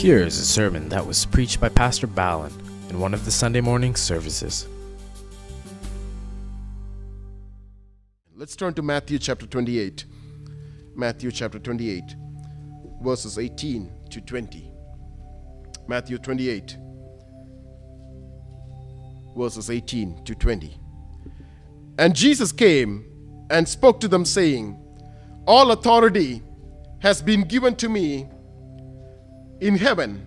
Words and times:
Here 0.00 0.20
is 0.20 0.38
a 0.38 0.46
sermon 0.46 0.88
that 0.88 1.06
was 1.06 1.26
preached 1.26 1.60
by 1.60 1.68
Pastor 1.68 2.06
Ballin 2.06 2.50
in 2.88 2.98
one 2.98 3.12
of 3.12 3.26
the 3.26 3.30
Sunday 3.30 3.60
morning 3.60 3.94
services. 3.94 4.66
Let's 8.34 8.56
turn 8.56 8.72
to 8.72 8.82
Matthew 8.82 9.18
chapter 9.18 9.44
28. 9.44 10.06
Matthew 10.96 11.30
chapter 11.30 11.58
28, 11.58 12.16
verses 13.02 13.38
18 13.38 13.92
to 14.08 14.22
20. 14.22 14.72
Matthew 15.86 16.16
28, 16.16 16.78
verses 19.36 19.68
18 19.68 20.24
to 20.24 20.34
20. 20.34 20.80
And 21.98 22.16
Jesus 22.16 22.52
came 22.52 23.04
and 23.50 23.68
spoke 23.68 24.00
to 24.00 24.08
them, 24.08 24.24
saying, 24.24 24.82
All 25.46 25.72
authority 25.72 26.40
has 27.00 27.20
been 27.20 27.42
given 27.42 27.76
to 27.76 27.90
me 27.90 28.30
in 29.60 29.76
heaven 29.76 30.26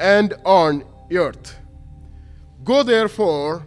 and 0.00 0.34
on 0.44 0.84
earth. 1.12 1.56
Go 2.64 2.82
therefore 2.82 3.66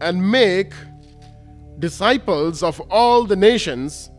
and 0.00 0.30
make 0.30 0.72
disciples 1.78 2.62
of 2.62 2.80
all 2.90 3.24
the 3.24 3.36
nations, 3.36 4.10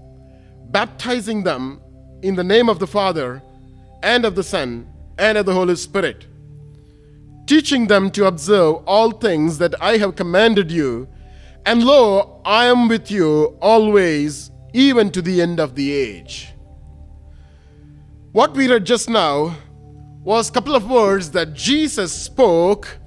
baptizing 0.69 1.43
them 1.43 1.79
in 2.23 2.35
the 2.35 2.43
name 2.43 2.69
of 2.69 2.79
the 2.79 2.87
Father 2.87 3.41
and 4.03 4.25
of 4.25 4.35
the 4.35 4.43
Son 4.43 4.87
and 5.17 5.37
of 5.37 5.45
the 5.45 5.53
Holy 5.53 5.75
Spirit, 5.75 6.25
teaching 7.45 7.87
them 7.87 8.09
to 8.11 8.25
observe 8.25 8.77
all 8.87 9.11
things 9.11 9.57
that 9.59 9.75
I 9.81 9.97
have 9.97 10.15
commanded 10.15 10.71
you. 10.71 11.07
And 11.65 11.83
lo, 11.83 12.41
I 12.43 12.65
am 12.65 12.87
with 12.87 13.11
you 13.11 13.57
always, 13.61 14.49
even 14.73 15.11
to 15.11 15.21
the 15.21 15.41
end 15.41 15.59
of 15.59 15.75
the 15.75 15.91
age. 15.91 16.50
What 18.31 18.53
we 18.53 18.69
read 18.69 18.85
just 18.85 19.09
now 19.09 19.57
was 20.23 20.47
a 20.49 20.53
couple 20.53 20.73
of 20.73 20.89
words 20.89 21.31
that 21.31 21.53
Jesus 21.53 22.13
spoke 22.13 22.97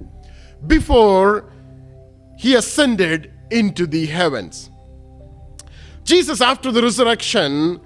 before 0.67 1.51
he 2.37 2.53
ascended 2.53 3.33
into 3.49 3.87
the 3.87 4.05
heavens. 4.05 4.69
Jesus, 6.03 6.41
after 6.41 6.71
the 6.71 6.83
resurrection, 6.83 7.81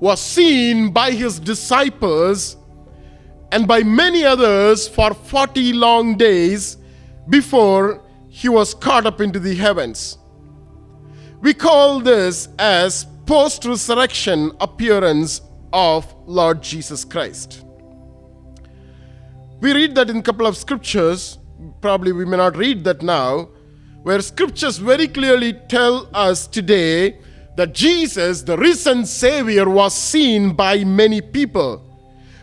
was 0.00 0.20
seen 0.20 0.92
by 0.92 1.12
his 1.12 1.40
disciples 1.40 2.58
and 3.52 3.66
by 3.66 3.82
many 3.82 4.24
others 4.24 4.86
for 4.86 5.14
40 5.14 5.72
long 5.72 6.18
days 6.18 6.76
before 7.30 8.02
he 8.28 8.50
was 8.50 8.74
caught 8.74 9.06
up 9.06 9.22
into 9.22 9.38
the 9.38 9.54
heavens. 9.54 10.18
We 11.40 11.54
call 11.54 12.00
this 12.00 12.50
as 12.58 13.06
post 13.24 13.64
resurrection 13.64 14.52
appearance 14.60 15.40
of 15.72 16.14
Lord 16.26 16.62
Jesus 16.62 17.04
Christ. 17.04 17.64
We 19.60 19.72
read 19.72 19.94
that 19.94 20.10
in 20.10 20.16
a 20.16 20.22
couple 20.22 20.46
of 20.46 20.56
scriptures, 20.56 21.38
probably 21.80 22.12
we 22.12 22.24
may 22.24 22.36
not 22.36 22.56
read 22.56 22.84
that 22.84 23.02
now, 23.02 23.48
where 24.02 24.20
scriptures 24.20 24.78
very 24.78 25.06
clearly 25.06 25.52
tell 25.68 26.08
us 26.12 26.46
today 26.46 27.18
that 27.56 27.72
Jesus, 27.72 28.42
the 28.42 28.56
risen 28.56 29.06
Savior, 29.06 29.68
was 29.68 29.94
seen 29.94 30.54
by 30.54 30.82
many 30.84 31.20
people. 31.20 31.78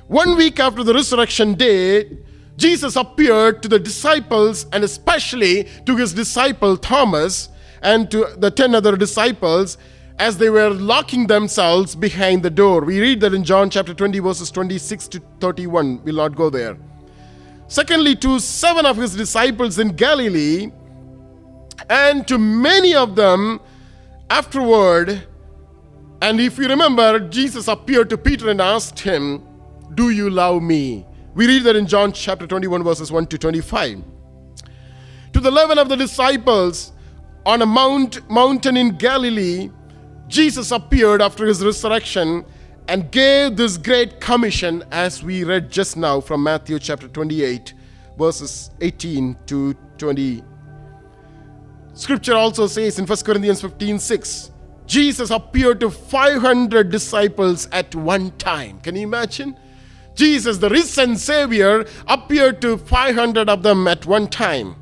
One 0.08 0.38
week 0.38 0.60
after 0.60 0.84
the 0.84 0.94
resurrection 0.94 1.56
day, 1.56 2.18
Jesus 2.56 2.96
appeared 2.96 3.62
to 3.64 3.68
the 3.68 3.80
disciples 3.80 4.66
and 4.72 4.84
especially 4.84 5.68
to 5.86 5.96
his 5.96 6.14
disciple 6.14 6.78
Thomas 6.78 7.50
and 7.82 8.10
to 8.12 8.28
the 8.38 8.52
10 8.52 8.76
other 8.76 8.96
disciples 8.98 9.78
as 10.20 10.38
they 10.38 10.50
were 10.50 10.70
locking 10.70 11.28
themselves 11.28 11.96
behind 11.96 12.44
the 12.44 12.50
door. 12.50 12.82
We 12.82 13.00
read 13.00 13.22
that 13.22 13.34
in 13.34 13.44
John 13.46 13.70
chapter 13.70 13.94
20, 13.94 14.20
verses 14.20 14.52
26 14.52 15.08
to 15.08 15.22
31. 15.40 16.04
We'll 16.04 16.16
not 16.16 16.36
go 16.36 16.50
there. 16.50 16.78
Secondly, 17.68 18.16
to 18.18 18.40
seven 18.40 18.86
of 18.86 18.98
his 18.98 19.16
disciples 19.16 19.80
in 19.80 19.96
Galilee, 19.96 20.72
and 21.90 22.28
to 22.28 22.38
many 22.38 22.94
of 22.94 23.16
them 23.16 23.62
afterward. 24.30 25.24
And 26.22 26.42
if 26.42 26.58
you 26.58 26.68
remember, 26.68 27.20
Jesus 27.30 27.70
appeared 27.70 28.10
to 28.10 28.18
Peter 28.18 28.50
and 28.50 28.60
asked 28.60 29.00
him, 29.00 29.48
Do 29.94 30.10
you 30.10 30.30
love 30.30 30.62
me? 30.62 31.06
We 31.34 31.48
read 31.48 31.64
that 31.64 31.78
in 31.78 31.88
John 31.88 32.12
chapter 32.12 32.46
21, 32.46 32.84
verses 32.84 33.10
1 33.10 33.28
to 33.28 33.38
25. 33.38 34.04
To 35.32 35.40
the 35.40 35.48
eleven 35.48 35.78
of 35.78 35.88
the 35.88 35.96
disciples 35.96 36.92
on 37.46 37.62
a 37.62 37.66
mount, 37.66 38.30
mountain 38.30 38.76
in 38.76 38.98
Galilee, 38.98 39.70
Jesus 40.30 40.70
appeared 40.70 41.24
after 41.24 41.48
his 41.48 41.66
resurrection 41.66 42.46
and 42.88 43.12
gave 43.12 43.58
this 43.58 43.78
great 43.78 44.22
commission 44.22 44.84
as 44.92 45.24
we 45.24 45.44
read 45.44 45.72
just 45.72 45.98
now 45.98 46.22
from 46.22 46.44
Matthew 46.44 46.78
chapter 46.78 47.08
28, 47.08 47.74
verses 48.16 48.70
18 48.80 49.36
to 49.48 49.74
20. 49.98 50.44
Scripture 51.96 52.36
also 52.36 52.68
says 52.68 53.00
in 53.00 53.08
1 53.08 53.18
Corinthians 53.26 53.62
15 53.62 53.98
6, 53.98 54.52
Jesus 54.86 55.32
appeared 55.32 55.80
to 55.80 55.90
500 55.90 56.92
disciples 56.92 57.68
at 57.72 57.94
one 57.96 58.30
time. 58.38 58.80
Can 58.82 58.96
you 58.96 59.02
imagine? 59.04 59.58
Jesus, 60.14 60.60
the 60.60 60.70
risen 60.70 61.16
Savior, 61.16 61.86
appeared 62.08 62.62
to 62.62 62.78
500 62.78 63.50
of 63.50 63.64
them 63.64 63.88
at 63.88 64.06
one 64.06 64.28
time. 64.28 64.76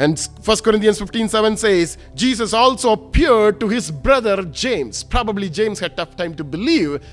And 0.00 0.18
1 0.18 0.56
Corinthians 0.60 0.98
15 0.98 1.28
7 1.28 1.56
says, 1.58 1.98
Jesus 2.14 2.54
also 2.54 2.92
appeared 2.92 3.60
to 3.60 3.68
his 3.68 3.90
brother 3.90 4.42
James. 4.44 5.04
Probably 5.04 5.50
James 5.50 5.78
had 5.78 5.94
tough 5.94 6.16
time 6.16 6.34
to 6.36 6.42
believe 6.42 7.04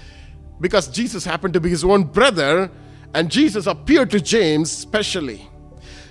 because 0.62 0.88
Jesus 0.88 1.26
happened 1.26 1.54
to 1.56 1.60
be 1.60 1.70
his 1.70 1.84
own 1.84 2.06
brother, 2.06 2.72
and 3.14 3.30
Jesus 3.30 3.68
appeared 3.68 4.10
to 4.12 4.22
James 4.22 4.72
specially. 4.72 5.50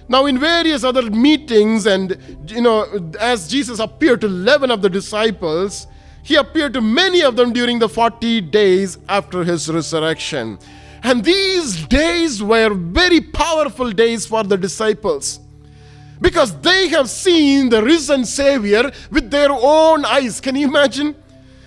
Now, 0.07 0.27
in 0.27 0.39
various 0.39 0.85
other 0.85 1.11
meetings, 1.11 1.87
and 1.87 2.15
you 2.47 2.61
know, 2.61 3.11
as 3.19 3.49
Jesus 3.49 3.79
appeared 3.79 4.21
to 4.21 4.27
11 4.27 4.71
of 4.71 4.83
the 4.83 4.91
disciples, 4.91 5.87
he 6.23 6.35
appeared 6.35 6.75
to 6.75 6.83
many 6.83 7.23
of 7.23 7.37
them 7.37 7.55
during 7.55 7.79
the 7.79 7.89
40 7.89 8.43
days 8.43 8.99
after 9.09 9.45
his 9.45 9.71
resurrection. 9.71 10.59
And 11.03 11.25
these 11.25 11.87
days 11.87 12.43
were 12.43 12.75
very 12.75 13.23
powerful 13.23 13.93
days 13.93 14.27
for 14.27 14.45
the 14.45 14.59
disciples 14.59 15.41
because 16.21 16.59
they 16.61 16.89
have 16.89 17.09
seen 17.09 17.69
the 17.69 17.83
risen 17.83 18.25
Savior 18.25 18.91
with 19.11 19.31
their 19.31 19.51
own 19.51 20.05
eyes. 20.05 20.41
Can 20.41 20.57
you 20.57 20.69
imagine? 20.69 21.15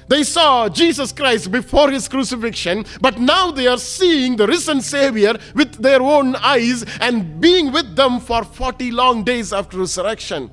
They 0.10 0.24
saw 0.24 0.68
Jesus 0.70 1.12
Christ 1.12 1.52
before 1.52 1.92
his 1.92 2.08
crucifixion, 2.08 2.84
but 3.00 3.20
now 3.20 3.52
they 3.52 3.68
are 3.68 3.78
seeing 3.78 4.36
the 4.36 4.48
risen 4.48 4.82
Savior 4.82 5.38
with 5.54 5.74
their 5.74 6.02
own 6.02 6.36
eyes 6.38 6.84
and 7.00 7.40
being 7.40 7.72
with 7.72 7.96
them 7.96 8.20
for 8.20 8.44
40 8.44 8.90
long 8.90 9.24
days 9.24 9.54
after 9.54 9.78
resurrection. 9.78 10.50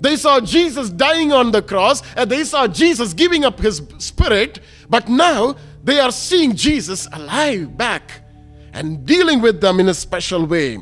They 0.00 0.14
saw 0.14 0.40
Jesus 0.40 0.88
dying 0.90 1.32
on 1.32 1.50
the 1.50 1.62
cross 1.62 2.02
and 2.16 2.30
they 2.30 2.44
saw 2.44 2.68
Jesus 2.68 3.12
giving 3.12 3.44
up 3.44 3.58
his 3.58 3.82
spirit, 3.98 4.60
but 4.88 5.08
now 5.08 5.56
they 5.82 5.98
are 5.98 6.12
seeing 6.12 6.54
Jesus 6.54 7.08
alive 7.12 7.76
back 7.76 8.22
and 8.72 9.04
dealing 9.04 9.40
with 9.40 9.60
them 9.60 9.80
in 9.80 9.88
a 9.88 9.94
special 9.94 10.46
way. 10.46 10.78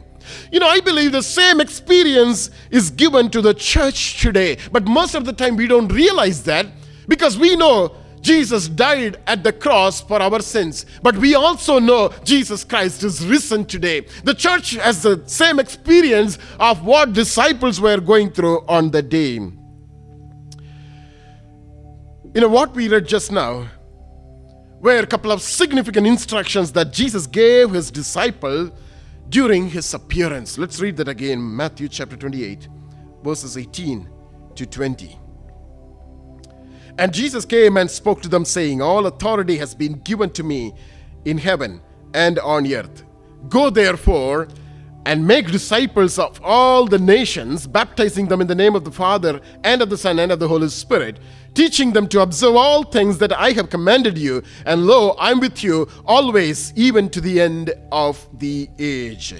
You 0.51 0.61
know, 0.61 0.69
I 0.69 0.81
believe 0.81 1.12
the 1.12 1.23
same 1.23 1.61
experience 1.61 2.51
is 2.71 2.91
given 2.91 3.31
to 3.31 3.41
the 3.41 3.55
church 3.55 4.21
today, 4.21 4.59
but 4.73 4.85
most 4.87 5.15
of 5.15 5.25
the 5.25 5.33
time 5.33 5.57
we 5.57 5.67
don't 5.67 5.89
realize 5.89 6.43
that 6.45 6.67
because 7.09 7.39
we 7.39 7.57
know 7.57 7.97
Jesus 8.25 8.69
died 8.69 9.19
at 9.27 9.45
the 9.45 9.53
cross 9.53 10.01
for 10.01 10.21
our 10.21 10.41
sins, 10.41 10.87
but 11.03 11.15
we 11.19 11.34
also 11.34 11.79
know 11.79 12.11
Jesus 12.25 12.65
Christ 12.65 13.05
is 13.05 13.25
risen 13.27 13.67
today. 13.67 14.07
The 14.25 14.34
church 14.34 14.71
has 14.77 15.03
the 15.03 15.23
same 15.27 15.59
experience 15.59 16.39
of 16.59 16.84
what 16.87 17.13
disciples 17.13 17.83
were 17.83 18.01
going 18.01 18.31
through 18.31 18.65
on 18.67 18.91
the 18.91 19.03
day. 19.03 19.34
You 22.34 22.41
know, 22.41 22.48
what 22.48 22.75
we 22.75 22.89
read 22.89 23.07
just 23.07 23.31
now 23.31 23.69
were 24.81 24.98
a 24.98 25.07
couple 25.07 25.31
of 25.31 25.43
significant 25.43 26.07
instructions 26.07 26.72
that 26.72 26.93
Jesus 26.93 27.27
gave 27.27 27.72
his 27.72 27.91
disciple 27.91 28.71
during 29.28 29.68
his 29.68 29.92
appearance. 29.94 30.59
Let's 30.59 30.80
read 30.80 30.97
that 30.98 31.09
again 31.09 31.56
Matthew 31.56 31.88
chapter 31.88 32.16
28, 32.16 32.68
verses 33.22 33.56
18 33.56 34.09
to 34.54 34.66
20. 34.66 35.18
And 36.98 37.12
Jesus 37.12 37.44
came 37.44 37.76
and 37.76 37.91
spoke 37.91 38.22
to 38.22 38.28
them, 38.28 38.44
saying, 38.44 38.80
All 38.80 39.06
authority 39.06 39.56
has 39.56 39.74
been 39.74 39.94
given 40.00 40.30
to 40.30 40.44
me 40.44 40.74
in 41.24 41.38
heaven 41.38 41.80
and 42.12 42.38
on 42.38 42.72
earth. 42.72 43.04
Go 43.48 43.71
therefore 43.71 44.48
and 45.06 45.26
make 45.26 45.50
disciples 45.50 46.18
of 46.18 46.41
all 46.42 46.86
the 46.86 46.98
nations, 46.98 47.66
baptizing 47.66 48.28
them 48.28 48.41
in 48.41 48.47
the 48.47 48.54
name 48.54 48.74
of 48.74 48.84
the 48.84 48.92
Father 48.92 49.41
and 49.62 49.82
of 49.82 49.91
the 49.91 49.98
Son 49.98 50.18
and 50.18 50.32
of 50.32 50.38
the 50.38 50.48
Holy 50.48 50.68
Spirit, 50.68 51.18
teaching 51.54 51.92
them 51.92 52.09
to 52.09 52.21
observe 52.21 52.56
all 52.56 52.83
things 52.83 53.18
that 53.18 53.33
I 53.33 53.53
have 53.53 53.71
commanded 53.71 54.18
you. 54.18 54.42
And 54.66 54.86
lo, 54.86 55.16
I'm 55.18 55.41
with 55.41 55.62
you 55.62 55.89
always, 56.04 56.72
even 56.77 57.09
to 57.10 57.21
the 57.21 57.41
end 57.41 57.72
of 57.92 58.27
the 58.39 58.68
age. 58.78 59.34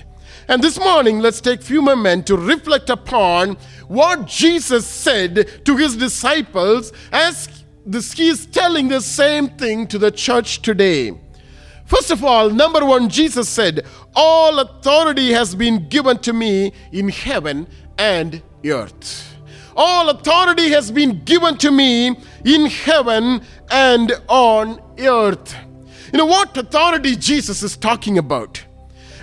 And 0.49 0.63
this 0.63 0.79
morning, 0.79 1.21
let's 1.21 1.41
take 1.41 1.61
a 1.61 1.65
few 1.65 1.83
moments 1.83 2.27
to 2.27 2.37
reflect 2.37 2.91
upon 2.91 3.57
what 3.89 4.27
Jesus 4.27 4.87
said 4.87 5.65
to 5.65 5.77
his 5.77 5.97
disciples 5.97 6.93
as 7.13 7.65
this, 7.87 8.13
he 8.13 8.29
is 8.29 8.47
telling 8.47 8.89
the 8.89 9.01
same 9.01 9.49
thing 9.49 9.87
to 9.89 9.99
the 9.99 10.11
church 10.11 10.63
today. 10.63 11.13
First 11.85 12.11
of 12.11 12.25
all, 12.25 12.49
number 12.49 12.85
one, 12.85 13.11
Jesus 13.11 13.49
said, 13.49 13.87
All 14.15 14.59
authority 14.59 15.33
has 15.33 15.55
been 15.55 15.89
given 15.89 16.19
to 16.21 16.33
me 16.33 16.73
in 16.93 17.11
heaven 17.11 17.69
and 17.99 18.43
earth. 18.65 19.34
All 19.77 20.09
authority 20.11 20.71
has 20.71 20.91
been 20.91 21.25
given 21.25 21.59
to 21.59 21.71
me 21.71 22.17
in 22.45 22.67
heaven 22.67 23.43
and 23.71 24.13
on 24.29 24.81
earth. 24.99 25.57
You 26.13 26.19
know 26.19 26.27
what 26.27 26.57
authority 26.57 27.17
Jesus 27.17 27.63
is 27.63 27.77
talking 27.77 28.19
about? 28.19 28.65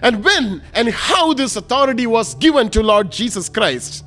And 0.01 0.24
when 0.24 0.62
and 0.74 0.89
how 0.89 1.33
this 1.33 1.56
authority 1.56 2.07
was 2.07 2.36
given 2.36 2.69
to 2.71 2.83
Lord 2.83 3.12
Jesus 3.12 3.48
Christ. 3.48 4.03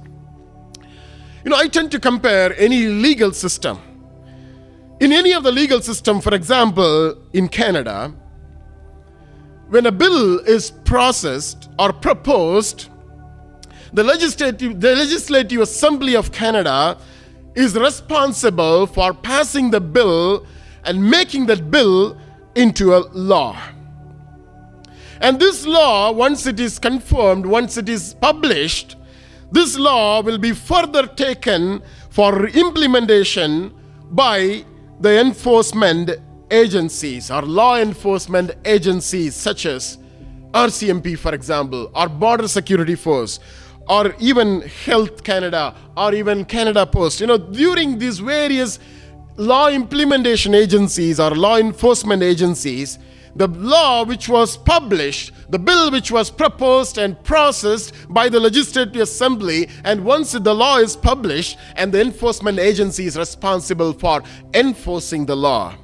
You 1.44 1.50
know, 1.50 1.56
I 1.56 1.69
tend 1.69 1.91
to 1.93 2.00
compare 2.00 2.55
any 2.58 2.87
legal 2.87 3.32
system. 3.32 3.79
In 5.00 5.12
any 5.12 5.32
of 5.32 5.43
the 5.44 5.52
legal 5.52 5.81
system, 5.81 6.20
for 6.20 6.35
example, 6.35 7.17
in 7.32 7.49
Canada, 7.49 8.12
when 9.69 9.87
a 9.87 9.93
bill 9.93 10.38
is 10.40 10.70
processed 10.85 11.69
or 11.79 11.93
proposed, 11.93 12.88
the 13.94 14.02
legislative, 14.02 14.81
the 14.81 14.94
legislative 14.94 15.61
assembly 15.61 16.17
of 16.17 16.32
Canada 16.32 16.99
is 17.55 17.76
responsible 17.76 18.87
for 18.87 19.14
passing 19.14 19.70
the 19.70 19.81
bill 19.81 20.46
and 20.85 21.11
making 21.11 21.46
that 21.46 21.70
bill 21.70 22.19
into 22.56 22.94
a 22.94 22.99
law. 23.12 23.56
And 25.20 25.38
this 25.38 25.64
law, 25.64 26.11
once 26.11 26.46
it 26.46 26.58
is 26.58 26.79
confirmed, 26.79 27.46
once 27.46 27.76
it 27.76 27.88
is 27.88 28.14
published, 28.14 28.96
this 29.52 29.79
law 29.79 30.20
will 30.20 30.38
be 30.38 30.52
further 30.52 31.06
taken 31.06 31.81
for 32.11 32.49
implementation 32.49 33.73
by 34.11 34.64
the 35.00 35.20
enforcement 35.20 36.11
agencies 36.50 37.31
or 37.31 37.43
law 37.43 37.76
enforcement 37.76 38.50
agencies 38.64 39.35
such 39.35 39.67
as 39.67 39.99
RCMP, 40.52 41.19
for 41.19 41.35
example, 41.35 41.90
or 41.94 42.08
Border 42.08 42.47
Security 42.47 42.94
Force, 42.94 43.40
or 43.88 44.14
even 44.19 44.62
Health 44.62 45.25
Canada, 45.25 45.75
or 45.96 46.14
even 46.14 46.44
Canada 46.44 46.86
Post. 46.86 47.20
You 47.20 47.26
know, 47.26 47.38
during 47.38 47.98
these 47.98 48.19
various 48.19 48.78
law 49.36 49.69
implementation 49.69 50.54
agencies 50.54 51.20
or 51.20 51.31
law 51.31 51.56
enforcement 51.56 52.22
agencies, 52.22 52.98
the 53.36 53.48
law 53.48 54.04
which 54.04 54.28
was 54.28 54.56
published, 54.56 55.32
the 55.50 55.58
bill 55.58 55.90
which 55.90 56.12
was 56.12 56.31
proposed 56.31 56.98
and 56.98 57.20
processed 57.25 57.92
by 58.08 58.28
the 58.28 58.38
Legislative 58.38 59.02
Assembly, 59.02 59.69
and 59.82 60.04
once 60.04 60.32
the 60.32 60.54
law 60.54 60.78
is 60.78 60.94
published, 60.96 61.58
and 61.75 61.92
the 61.92 62.00
enforcement 62.00 62.58
agency 62.58 63.06
is 63.06 63.19
responsible 63.19 63.92
for 63.92 64.22
enforcing 64.54 65.26
the 65.26 65.37
law. 65.37 65.75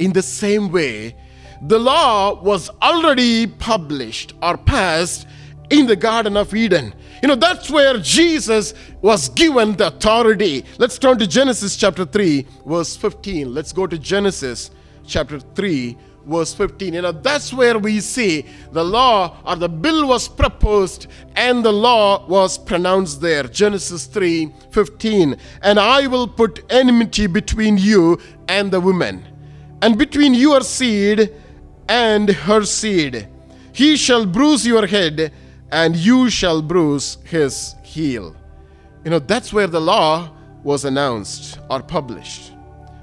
In 0.00 0.12
the 0.12 0.22
same 0.22 0.72
way, 0.72 1.16
the 1.62 1.78
law 1.78 2.40
was 2.42 2.68
already 2.82 3.46
published 3.46 4.34
or 4.42 4.56
passed 4.56 5.26
in 5.70 5.86
the 5.86 5.96
Garden 5.96 6.36
of 6.36 6.54
Eden. 6.54 6.94
You 7.22 7.28
know, 7.28 7.34
that's 7.34 7.70
where 7.70 7.98
Jesus 7.98 8.74
was 9.02 9.28
given 9.30 9.76
the 9.76 9.88
authority. 9.88 10.64
Let's 10.78 10.98
turn 10.98 11.18
to 11.18 11.26
Genesis 11.26 11.76
chapter 11.76 12.04
3, 12.04 12.46
verse 12.66 12.96
15. 12.96 13.52
Let's 13.52 13.72
go 13.72 13.86
to 13.86 13.98
Genesis 13.98 14.70
chapter 15.06 15.40
3, 15.40 15.96
verse 16.26 16.54
15. 16.54 16.94
You 16.94 17.02
know, 17.02 17.12
that's 17.12 17.52
where 17.52 17.78
we 17.78 18.00
see 18.00 18.44
the 18.72 18.84
law 18.84 19.36
or 19.44 19.56
the 19.56 19.68
bill 19.68 20.06
was 20.06 20.28
proposed 20.28 21.08
and 21.34 21.64
the 21.64 21.72
law 21.72 22.26
was 22.26 22.56
pronounced 22.56 23.20
there. 23.20 23.44
Genesis 23.44 24.06
3, 24.06 24.52
15. 24.70 25.36
And 25.62 25.80
I 25.80 26.06
will 26.06 26.28
put 26.28 26.64
enmity 26.70 27.26
between 27.26 27.78
you 27.78 28.20
and 28.48 28.70
the 28.70 28.80
woman, 28.80 29.26
and 29.82 29.98
between 29.98 30.34
your 30.34 30.60
seed 30.60 31.34
and 31.88 32.28
her 32.28 32.64
seed. 32.64 33.28
He 33.72 33.96
shall 33.96 34.24
bruise 34.26 34.66
your 34.66 34.86
head 34.86 35.32
and 35.70 35.96
you 35.96 36.30
shall 36.30 36.62
bruise 36.62 37.18
his 37.24 37.74
heel. 37.82 38.34
You 39.04 39.10
know, 39.10 39.18
that's 39.18 39.52
where 39.52 39.66
the 39.66 39.80
law 39.80 40.30
was 40.62 40.84
announced 40.84 41.58
or 41.70 41.82
published. 41.82 42.52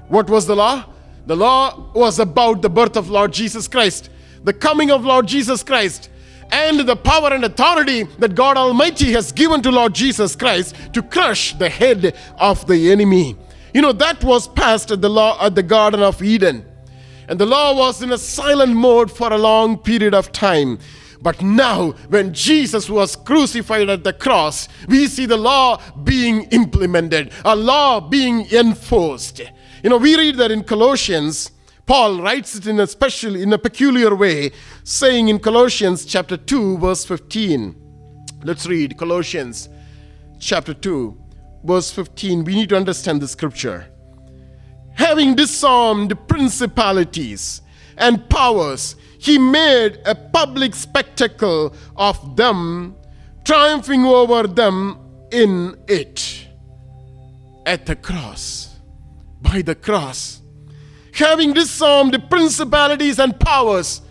What 0.08 0.28
was 0.28 0.46
the 0.46 0.56
law? 0.56 0.84
The 1.26 1.36
law 1.36 1.90
was 1.94 2.18
about 2.18 2.62
the 2.62 2.70
birth 2.70 2.96
of 2.96 3.10
Lord 3.10 3.32
Jesus 3.32 3.66
Christ, 3.66 4.10
the 4.44 4.52
coming 4.52 4.90
of 4.90 5.04
Lord 5.04 5.26
Jesus 5.26 5.62
Christ, 5.62 6.10
and 6.52 6.80
the 6.80 6.94
power 6.94 7.32
and 7.32 7.44
authority 7.44 8.04
that 8.20 8.36
God 8.36 8.56
Almighty 8.56 9.12
has 9.12 9.32
given 9.32 9.62
to 9.62 9.70
Lord 9.70 9.94
Jesus 9.94 10.36
Christ 10.36 10.76
to 10.92 11.02
crush 11.02 11.54
the 11.54 11.68
head 11.68 12.16
of 12.38 12.66
the 12.68 12.92
enemy. 12.92 13.36
You 13.74 13.82
know, 13.82 13.92
that 13.92 14.22
was 14.22 14.46
passed 14.48 14.90
at 14.92 15.00
the 15.00 15.10
law 15.10 15.44
at 15.44 15.54
the 15.54 15.62
Garden 15.62 16.00
of 16.00 16.22
Eden. 16.22 16.64
And 17.28 17.38
the 17.38 17.46
law 17.46 17.76
was 17.76 18.02
in 18.02 18.12
a 18.12 18.18
silent 18.18 18.74
mode 18.76 19.10
for 19.10 19.32
a 19.32 19.38
long 19.38 19.76
period 19.76 20.14
of 20.14 20.30
time. 20.30 20.78
But 21.20 21.42
now, 21.42 21.92
when 22.08 22.34
Jesus 22.34 22.90
was 22.90 23.16
crucified 23.16 23.88
at 23.88 24.04
the 24.04 24.12
cross, 24.12 24.68
we 24.88 25.06
see 25.06 25.26
the 25.26 25.36
law 25.36 25.80
being 26.04 26.44
implemented, 26.44 27.32
a 27.44 27.56
law 27.56 28.00
being 28.00 28.46
enforced. 28.52 29.40
You 29.82 29.90
know, 29.90 29.98
we 29.98 30.16
read 30.16 30.36
that 30.36 30.50
in 30.50 30.64
Colossians, 30.64 31.50
Paul 31.86 32.20
writes 32.20 32.56
it 32.56 32.66
in 32.66 32.80
a 32.80 32.86
special, 32.86 33.36
in 33.36 33.52
a 33.52 33.58
peculiar 33.58 34.14
way, 34.14 34.50
saying 34.82 35.28
in 35.28 35.38
Colossians 35.38 36.04
chapter 36.04 36.36
2, 36.36 36.78
verse 36.78 37.04
15. 37.04 37.74
Let's 38.42 38.66
read 38.66 38.98
Colossians 38.98 39.68
chapter 40.40 40.74
2, 40.74 41.16
verse 41.64 41.90
15. 41.92 42.44
We 42.44 42.54
need 42.54 42.68
to 42.70 42.76
understand 42.76 43.20
the 43.20 43.28
scripture. 43.28 43.86
Having 44.94 45.36
disarmed 45.36 46.16
principalities 46.28 47.62
and 47.96 48.28
powers, 48.28 48.96
he 49.18 49.38
made 49.38 49.98
a 50.04 50.14
public 50.14 50.74
spectacle 50.74 51.74
of 51.96 52.36
them, 52.36 52.94
triumphing 53.44 54.04
over 54.04 54.46
them 54.46 54.98
in 55.32 55.76
it. 55.88 56.46
At 57.64 57.86
the 57.86 57.96
cross, 57.96 58.76
by 59.42 59.62
the 59.62 59.74
cross, 59.74 60.42
having 61.12 61.52
disarmed 61.52 62.14
the 62.14 62.18
principalities 62.18 63.18
and 63.18 63.38
powers, 63.40 64.02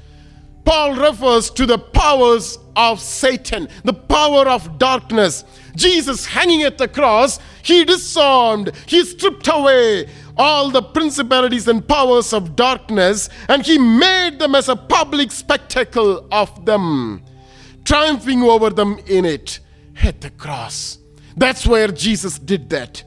Paul 0.66 0.96
refers 0.96 1.52
to 1.52 1.66
the 1.66 1.78
powers 1.78 2.58
of 2.76 3.00
Satan, 3.00 3.70
the 3.84 3.94
power 3.94 4.50
of 4.50 4.78
darkness. 4.80 5.46
Jesus 5.76 6.26
hanging 6.26 6.64
at 6.64 6.78
the 6.78 6.88
cross, 6.88 7.40
he 7.64 7.84
disarmed, 7.86 8.72
he 8.86 9.04
stripped 9.04 9.48
away 9.48 10.08
all 10.38 10.70
the 10.70 10.82
principalities 10.82 11.68
and 11.68 11.88
powers 11.88 12.34
of 12.34 12.56
darkness, 12.56 13.30
and 13.48 13.66
he 13.66 13.78
made 13.78 14.40
them 14.40 14.56
as 14.56 14.70
a 14.70 14.76
public 14.76 15.32
spectacle 15.32 16.28
of 16.32 16.66
them, 16.66 17.24
triumphing 17.84 18.44
over 18.44 18.70
them 18.70 19.00
in 19.08 19.26
it 19.26 19.60
at 20.04 20.22
the 20.22 20.30
cross. 20.32 21.00
That's 21.38 21.66
where 21.66 21.88
Jesus 21.88 22.40
did 22.40 22.70
that. 22.70 23.04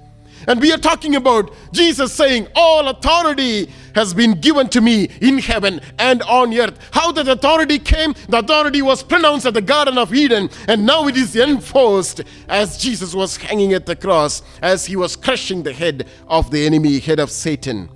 And 0.47 0.61
we 0.61 0.73
are 0.73 0.79
talking 0.79 1.17
about 1.17 1.53
Jesus 1.73 2.13
saying, 2.13 2.49
All 2.55 2.89
authority 2.89 3.71
has 3.99 4.15
been 4.15 4.41
given 4.41 4.69
to 4.69 4.81
me 4.81 5.09
in 5.21 5.39
heaven 5.39 5.81
and 5.99 6.23
on 6.23 6.55
earth. 6.55 6.79
How 6.93 7.11
that 7.11 7.27
authority 7.27 7.81
came, 7.81 8.15
the 8.29 8.39
authority 8.39 8.81
was 8.81 9.03
pronounced 9.03 9.45
at 9.45 9.55
the 9.55 9.61
Garden 9.61 9.99
of 9.99 10.15
Eden, 10.15 10.51
and 10.69 10.87
now 10.87 11.09
it 11.09 11.17
is 11.17 11.35
enforced 11.35 12.23
as 12.49 12.79
Jesus 12.79 13.13
was 13.13 13.37
hanging 13.37 13.73
at 13.73 13.87
the 13.87 13.97
cross, 13.97 14.43
as 14.63 14.87
he 14.87 14.95
was 14.95 15.17
crushing 15.17 15.65
the 15.65 15.73
head 15.73 16.07
of 16.29 16.53
the 16.53 16.65
enemy, 16.65 17.01
head 17.01 17.19
of 17.19 17.29
Satan. 17.29 17.91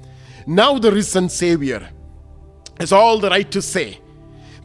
Now 0.45 0.77
the 0.77 0.91
risen 0.91 1.29
Savior 1.29 1.89
has 2.81 2.93
all 2.93 3.21
the 3.21 3.31
right 3.31 3.49
to 3.53 3.63
say 3.63 4.01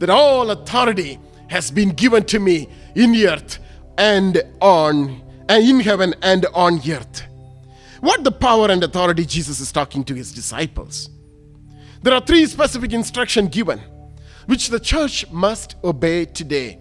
that 0.00 0.10
all 0.10 0.50
authority 0.50 1.20
has 1.46 1.70
been 1.70 1.90
given 1.90 2.24
to 2.24 2.40
me 2.40 2.68
in 2.96 3.14
earth 3.14 3.60
and 3.96 4.42
on 4.60 5.22
and 5.48 5.64
in 5.64 5.78
heaven 5.78 6.16
and 6.20 6.46
on 6.52 6.80
earth. 6.90 7.22
What 8.00 8.24
the 8.24 8.32
power 8.32 8.72
and 8.72 8.82
authority 8.82 9.24
Jesus 9.24 9.60
is 9.60 9.70
talking 9.70 10.02
to 10.02 10.14
his 10.14 10.32
disciples? 10.32 11.10
There 12.02 12.14
are 12.14 12.20
three 12.20 12.46
specific 12.46 12.92
instructions 12.92 13.48
given, 13.50 13.80
which 14.46 14.68
the 14.68 14.80
church 14.80 15.28
must 15.30 15.76
obey 15.82 16.24
today. 16.26 16.78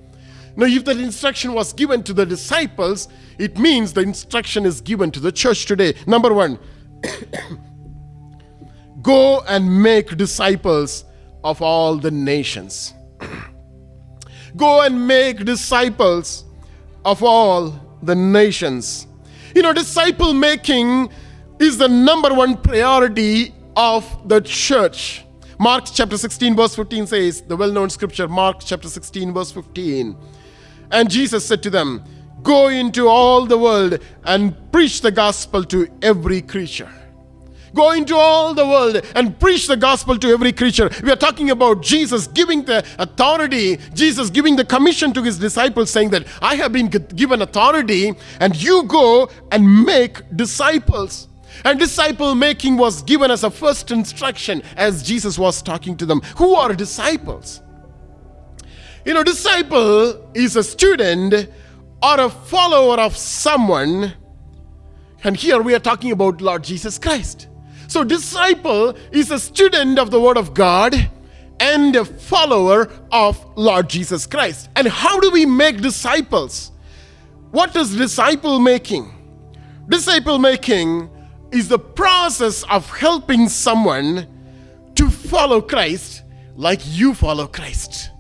Now, 0.56 0.66
if 0.66 0.86
that 0.86 0.98
instruction 0.98 1.54
was 1.54 1.74
given 1.74 2.04
to 2.04 2.14
the 2.14 2.26
disciples, 2.26 3.08
it 3.38 3.58
means 3.58 3.94
the 3.94 4.02
instruction 4.02 4.66
is 4.66 4.82
given 4.82 5.12
to 5.12 5.20
the 5.20 5.32
church 5.32 5.66
today. 5.66 5.94
Number 6.08 6.34
one, 6.34 6.58
go 9.02 9.42
and 9.42 9.84
make 9.84 10.18
disciples 10.18 11.06
of 11.44 11.62
all 11.62 11.98
the 11.98 12.12
nations. 12.12 12.94
go 14.56 14.82
and 14.82 15.08
make 15.08 15.46
disciples 15.46 16.46
of 17.06 17.24
all 17.24 17.80
the 18.02 18.16
nations. 18.16 19.08
You 19.56 19.62
know, 19.62 19.74
disciple 19.74 20.34
making 20.34 21.10
is 21.60 21.78
the 21.78 21.88
number 21.88 22.34
one 22.34 22.58
priority 22.58 23.54
of 23.78 24.28
the 24.28 24.42
church. 24.42 25.24
Mark 25.60 25.86
chapter 25.94 26.18
16, 26.18 26.56
verse 26.56 26.76
15 26.76 27.08
says, 27.08 27.42
the 27.42 27.56
well 27.56 27.72
known 27.72 27.90
scripture, 27.90 28.28
Mark 28.28 28.58
chapter 28.60 28.90
16, 28.90 29.34
verse 29.34 29.52
15. 29.52 30.18
And 30.92 31.10
Jesus 31.10 31.46
said 31.46 31.64
to 31.64 31.70
them, 31.70 32.04
Go 32.44 32.68
into 32.68 33.08
all 33.08 33.46
the 33.46 33.58
world 33.58 34.00
and 34.26 34.56
preach 34.72 35.02
the 35.02 35.12
gospel 35.12 35.64
to 35.66 35.88
every 36.02 36.42
creature. 36.42 36.90
Go 37.74 37.92
into 37.92 38.16
all 38.16 38.54
the 38.54 38.66
world 38.66 39.02
and 39.16 39.40
preach 39.40 39.68
the 39.68 39.78
gospel 39.78 40.18
to 40.18 40.30
every 40.30 40.52
creature. 40.52 40.90
We 41.04 41.12
are 41.12 41.18
talking 41.18 41.52
about 41.52 41.82
Jesus 41.82 42.26
giving 42.28 42.64
the 42.64 42.84
authority, 42.98 43.78
Jesus 43.94 44.30
giving 44.30 44.56
the 44.56 44.66
commission 44.66 45.14
to 45.14 45.22
his 45.22 45.38
disciples, 45.38 45.92
saying 45.92 46.10
that 46.12 46.26
I 46.42 46.56
have 46.56 46.72
been 46.72 46.88
given 46.88 47.42
authority, 47.42 48.14
and 48.40 48.56
you 48.56 48.84
go 48.84 49.30
and 49.52 49.86
make 49.86 50.22
disciples. 50.36 51.28
And 51.64 51.80
disciple 51.80 52.36
making 52.36 52.78
was 52.78 53.02
given 53.04 53.32
as 53.32 53.44
a 53.44 53.50
first 53.50 53.92
instruction 53.92 54.62
as 54.76 55.04
Jesus 55.04 55.38
was 55.38 55.62
talking 55.62 55.98
to 55.98 56.06
them. 56.06 56.22
Who 56.38 56.56
are 56.56 56.74
disciples? 56.74 57.62
You 59.06 59.14
know, 59.14 59.24
disciple 59.24 60.30
is 60.34 60.56
a 60.56 60.64
student 60.64 61.34
or 62.04 62.20
a 62.20 62.30
follower 62.30 63.00
of 63.00 63.16
someone. 63.16 64.14
And 65.24 65.36
here 65.36 65.62
we 65.62 65.74
are 65.74 65.80
talking 65.80 66.12
about 66.12 66.42
Lord 66.42 66.64
Jesus 66.64 67.00
Christ. 67.00 67.48
So, 67.88 68.04
disciple 68.04 68.98
is 69.12 69.32
a 69.32 69.40
student 69.40 69.98
of 69.98 70.12
the 70.12 70.20
Word 70.20 70.38
of 70.38 70.54
God 70.54 71.10
and 71.60 71.96
a 71.96 72.06
follower 72.06 72.92
of 73.12 73.44
Lord 73.56 73.90
Jesus 73.90 74.28
Christ. 74.28 74.70
And 74.76 74.88
how 74.88 75.20
do 75.20 75.32
we 75.32 75.46
make 75.46 75.82
disciples? 75.82 76.72
What 77.52 77.76
is 77.76 77.96
disciple 77.96 78.60
making? 78.60 79.14
Disciple 79.88 80.38
making 80.38 81.10
is 81.58 81.68
the 81.68 81.80
process 81.80 82.64
of 82.64 82.90
helping 82.98 83.50
someone 83.50 84.28
to 84.96 85.10
follow 85.10 85.62
Christ 85.62 86.24
like 86.56 86.82
you 86.84 87.14
follow 87.14 87.48
Christ. 87.48 88.12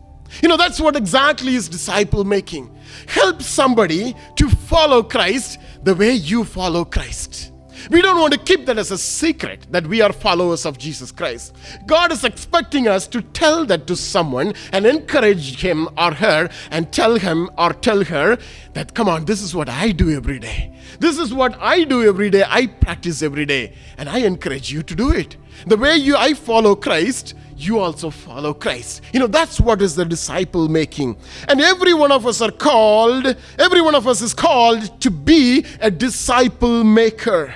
You 0.41 0.49
know, 0.49 0.57
that's 0.57 0.79
what 0.79 0.95
exactly 0.95 1.55
is 1.55 1.69
disciple 1.69 2.23
making. 2.23 2.75
Help 3.07 3.41
somebody 3.41 4.15
to 4.35 4.49
follow 4.49 5.01
Christ 5.03 5.59
the 5.83 5.95
way 5.95 6.11
you 6.11 6.43
follow 6.43 6.85
Christ. 6.85 7.51
We 7.91 8.01
don't 8.01 8.19
want 8.19 8.33
to 8.33 8.39
keep 8.39 8.65
that 8.65 8.77
as 8.77 8.91
a 8.91 8.97
secret 8.97 9.67
that 9.71 9.87
we 9.87 10.01
are 10.01 10.11
followers 10.11 10.65
of 10.65 10.77
Jesus 10.77 11.11
Christ. 11.11 11.55
God 11.85 12.11
is 12.11 12.23
expecting 12.23 12.87
us 12.87 13.07
to 13.07 13.21
tell 13.21 13.65
that 13.65 13.87
to 13.87 13.95
someone 13.95 14.53
and 14.73 14.85
encourage 14.85 15.61
him 15.61 15.87
or 15.97 16.13
her 16.13 16.49
and 16.71 16.91
tell 16.91 17.15
him 17.17 17.49
or 17.57 17.73
tell 17.73 18.03
her 18.03 18.37
that, 18.73 18.93
come 18.93 19.07
on, 19.07 19.25
this 19.25 19.41
is 19.41 19.55
what 19.55 19.69
I 19.69 19.91
do 19.91 20.09
every 20.09 20.39
day. 20.39 20.76
This 20.99 21.17
is 21.17 21.33
what 21.33 21.57
I 21.59 21.83
do 21.83 22.03
every 22.03 22.29
day. 22.29 22.43
I 22.47 22.67
practice 22.67 23.21
every 23.21 23.45
day. 23.45 23.73
And 23.97 24.09
I 24.09 24.19
encourage 24.19 24.71
you 24.71 24.83
to 24.83 24.95
do 24.95 25.11
it. 25.11 25.37
The 25.65 25.77
way 25.77 25.95
you 25.95 26.15
I 26.15 26.33
follow 26.33 26.75
Christ, 26.75 27.35
you 27.55 27.79
also 27.79 28.09
follow 28.09 28.53
Christ. 28.53 29.01
You 29.13 29.19
know, 29.19 29.27
that's 29.27 29.59
what 29.59 29.81
is 29.81 29.95
the 29.95 30.05
disciple 30.05 30.67
making. 30.69 31.17
And 31.47 31.59
every 31.61 31.93
one 31.93 32.11
of 32.11 32.25
us 32.25 32.41
are 32.41 32.51
called, 32.51 33.35
every 33.57 33.81
one 33.81 33.95
of 33.95 34.07
us 34.07 34.21
is 34.21 34.33
called 34.33 35.01
to 35.01 35.11
be 35.11 35.65
a 35.81 35.89
disciple 35.89 36.83
maker. 36.83 37.53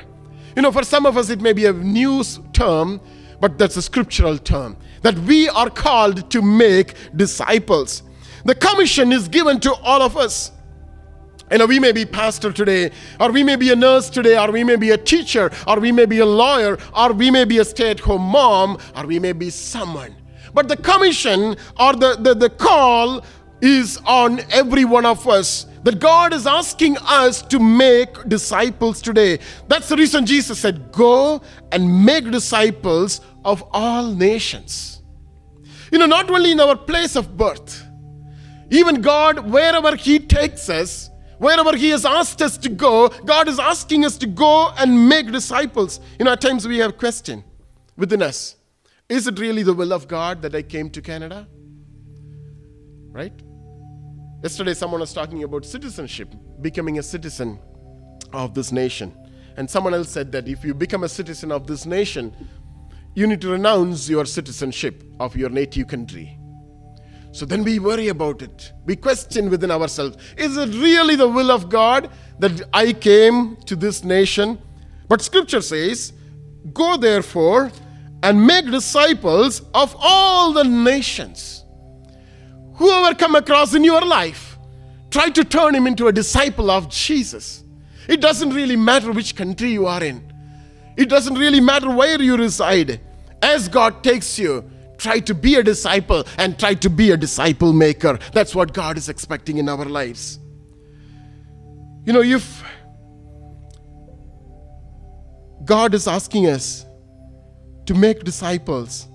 You 0.55 0.61
know, 0.61 0.71
for 0.71 0.83
some 0.83 1.05
of 1.05 1.17
us, 1.17 1.29
it 1.29 1.41
may 1.41 1.53
be 1.53 1.65
a 1.65 1.73
new 1.73 2.23
term, 2.53 2.99
but 3.39 3.57
that's 3.57 3.77
a 3.77 3.81
scriptural 3.81 4.37
term 4.37 4.77
that 5.01 5.17
we 5.19 5.49
are 5.49 5.69
called 5.69 6.29
to 6.31 6.41
make 6.41 6.95
disciples. 7.15 8.03
The 8.45 8.55
commission 8.55 9.11
is 9.11 9.27
given 9.27 9.59
to 9.61 9.73
all 9.75 10.01
of 10.01 10.17
us. 10.17 10.51
You 11.51 11.57
know, 11.57 11.65
we 11.65 11.79
may 11.79 11.91
be 11.91 12.05
pastor 12.05 12.53
today, 12.53 12.91
or 13.19 13.29
we 13.31 13.43
may 13.43 13.57
be 13.57 13.71
a 13.71 13.75
nurse 13.75 14.09
today, 14.09 14.37
or 14.37 14.51
we 14.51 14.63
may 14.63 14.77
be 14.77 14.91
a 14.91 14.97
teacher, 14.97 15.51
or 15.67 15.81
we 15.81 15.91
may 15.91 16.05
be 16.05 16.19
a 16.19 16.25
lawyer, 16.25 16.77
or 16.95 17.11
we 17.11 17.29
may 17.29 17.43
be 17.43 17.57
a 17.57 17.65
stay-at-home 17.65 18.21
mom, 18.21 18.77
or 18.95 19.05
we 19.05 19.19
may 19.19 19.33
be 19.33 19.49
someone. 19.49 20.15
But 20.53 20.69
the 20.69 20.77
commission 20.77 21.57
or 21.77 21.93
the, 21.93 22.15
the, 22.19 22.35
the 22.35 22.49
call 22.49 23.25
is 23.61 23.99
on 24.05 24.39
every 24.51 24.85
one 24.85 25.05
of 25.05 25.27
us 25.27 25.65
that 25.83 25.99
God 25.99 26.33
is 26.33 26.47
asking 26.47 26.97
us 26.99 27.41
to 27.43 27.59
make 27.59 28.13
disciples 28.29 29.01
today. 29.01 29.39
That's 29.67 29.89
the 29.89 29.97
reason 29.97 30.25
Jesus 30.25 30.59
said, 30.59 30.91
Go 30.91 31.41
and 31.71 32.05
make 32.05 32.29
disciples 32.31 33.19
of 33.43 33.63
all 33.71 34.05
nations. 34.07 35.01
You 35.91 35.99
know, 35.99 36.05
not 36.05 36.29
only 36.29 36.51
in 36.51 36.59
our 36.61 36.77
place 36.77 37.17
of 37.17 37.35
birth, 37.35 37.83
even 38.69 39.01
God, 39.01 39.51
wherever 39.51 39.97
He 39.97 40.17
takes 40.19 40.69
us, 40.69 41.10
wherever 41.41 41.75
He 41.75 41.89
has 41.89 42.05
asked 42.05 42.41
us 42.41 42.55
to 42.59 42.69
go, 42.69 43.09
God 43.25 43.47
is 43.47 43.59
asking 43.59 44.05
us 44.05 44.15
to 44.19 44.27
go 44.27 44.69
and 44.77 45.09
make 45.09 45.31
disciples. 45.31 45.99
You 46.19 46.25
know, 46.25 46.33
at 46.33 46.41
times 46.41 46.67
we 46.67 46.77
have 46.77 46.97
question 46.97 47.43
within 47.97 48.21
us 48.21 48.55
Is 49.09 49.27
it 49.27 49.39
really 49.39 49.63
the 49.63 49.73
will 49.73 49.91
of 49.91 50.07
God 50.07 50.43
that 50.43 50.53
I 50.55 50.61
came 50.61 50.89
to 50.91 51.01
Canada? 51.01 51.47
Right? 53.11 53.33
Yesterday, 54.43 54.73
someone 54.73 55.01
was 55.01 55.13
talking 55.13 55.43
about 55.43 55.65
citizenship, 55.65 56.33
becoming 56.61 56.99
a 56.99 57.03
citizen 57.03 57.59
of 58.33 58.53
this 58.53 58.71
nation. 58.71 59.11
And 59.57 59.69
someone 59.69 59.93
else 59.93 60.09
said 60.09 60.31
that 60.31 60.47
if 60.47 60.63
you 60.63 60.73
become 60.73 61.03
a 61.03 61.09
citizen 61.09 61.51
of 61.51 61.67
this 61.67 61.85
nation, 61.85 62.33
you 63.15 63.27
need 63.27 63.41
to 63.41 63.49
renounce 63.49 64.07
your 64.07 64.25
citizenship 64.25 65.03
of 65.19 65.35
your 65.35 65.49
native 65.49 65.87
country. 65.87 66.37
So 67.31 67.45
then 67.45 67.63
we 67.63 67.79
worry 67.79 68.09
about 68.09 68.41
it. 68.41 68.73
We 68.85 68.95
question 68.95 69.49
within 69.49 69.71
ourselves 69.71 70.17
is 70.37 70.57
it 70.57 70.69
really 70.69 71.15
the 71.15 71.29
will 71.29 71.51
of 71.51 71.69
God 71.69 72.09
that 72.39 72.61
I 72.73 72.93
came 72.93 73.55
to 73.67 73.75
this 73.75 74.03
nation? 74.03 74.59
But 75.07 75.21
scripture 75.21 75.61
says, 75.61 76.13
Go 76.73 76.97
therefore 76.97 77.71
and 78.23 78.45
make 78.45 78.65
disciples 78.65 79.61
of 79.73 79.95
all 79.99 80.53
the 80.53 80.63
nations 80.63 81.61
whoever 82.81 83.13
come 83.13 83.35
across 83.35 83.75
in 83.75 83.83
your 83.83 84.01
life, 84.01 84.57
try 85.11 85.29
to 85.29 85.43
turn 85.43 85.75
him 85.75 85.85
into 85.85 86.07
a 86.07 86.11
disciple 86.11 86.71
of 86.71 86.89
Jesus. 86.89 87.63
It 88.07 88.21
doesn't 88.21 88.53
really 88.53 88.75
matter 88.75 89.11
which 89.11 89.35
country 89.35 89.71
you 89.71 89.85
are 89.85 90.03
in. 90.03 90.33
It 90.97 91.07
doesn't 91.07 91.35
really 91.35 91.59
matter 91.59 91.89
where 91.91 92.19
you 92.19 92.35
reside. 92.35 92.99
As 93.41 93.67
God 93.67 94.03
takes 94.03 94.39
you, 94.39 94.69
try 95.01 95.19
to 95.19 95.33
be 95.33 95.55
a 95.55 95.63
disciple 95.63 96.23
and 96.37 96.57
try 96.59 96.75
to 96.75 96.89
be 96.89 97.11
a 97.11 97.17
disciple 97.17 97.73
maker. 97.73 98.19
That's 98.33 98.53
what 98.53 98.71
God 98.71 98.97
is 98.97 99.09
expecting 99.09 99.57
in 99.57 99.67
our 99.67 99.85
lives. 99.85 100.39
You 102.05 102.13
know, 102.13 102.21
if 102.21 102.63
God 105.65 105.93
is 105.93 106.07
asking 106.07 106.47
us 106.47 106.85
to 107.87 107.93
make 107.95 108.23
disciples, 108.23 109.07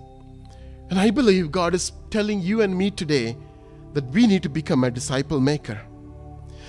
and 0.90 0.98
I 0.98 1.10
believe 1.10 1.50
God 1.50 1.74
is 1.74 1.92
telling 2.10 2.40
you 2.40 2.62
and 2.62 2.76
me 2.76 2.90
today 2.90 3.36
that 3.94 4.04
we 4.06 4.26
need 4.26 4.42
to 4.42 4.48
become 4.48 4.84
a 4.84 4.90
disciple 4.90 5.40
maker. 5.40 5.80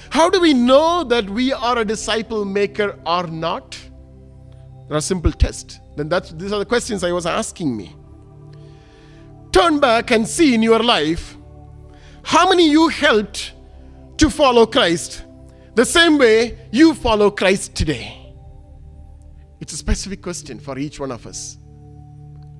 How 0.10 0.30
do 0.30 0.40
we 0.40 0.54
know 0.54 1.04
that 1.04 1.30
we 1.30 1.54
are 1.54 1.80
a 1.80 1.86
disciple 1.86 2.46
maker 2.46 2.98
or 3.06 3.28
not? 3.28 3.78
There 4.88 4.98
are 4.98 5.02
simple 5.02 5.32
tests. 5.32 5.80
Then 5.98 6.08
that's, 6.08 6.32
these 6.32 6.54
are 6.54 6.60
the 6.60 6.66
questions 6.66 7.04
I 7.04 7.12
was 7.12 7.26
asking 7.26 7.76
me. 7.76 7.97
Turn 9.58 9.80
back 9.80 10.12
and 10.12 10.28
see 10.28 10.54
in 10.54 10.62
your 10.62 10.84
life 10.84 11.36
how 12.22 12.48
many 12.48 12.70
you 12.70 12.90
helped 12.90 13.54
to 14.18 14.30
follow 14.30 14.68
Christ 14.68 15.26
the 15.74 15.84
same 15.84 16.20
way 16.20 16.60
you 16.72 16.94
follow 16.94 17.32
Christ 17.32 17.74
today. 17.74 18.36
It's 19.60 19.74
a 19.74 19.78
specific 19.78 20.22
question 20.22 20.60
for 20.60 20.78
each 20.78 21.00
one 21.00 21.12
of 21.12 21.26
us. 21.26 21.58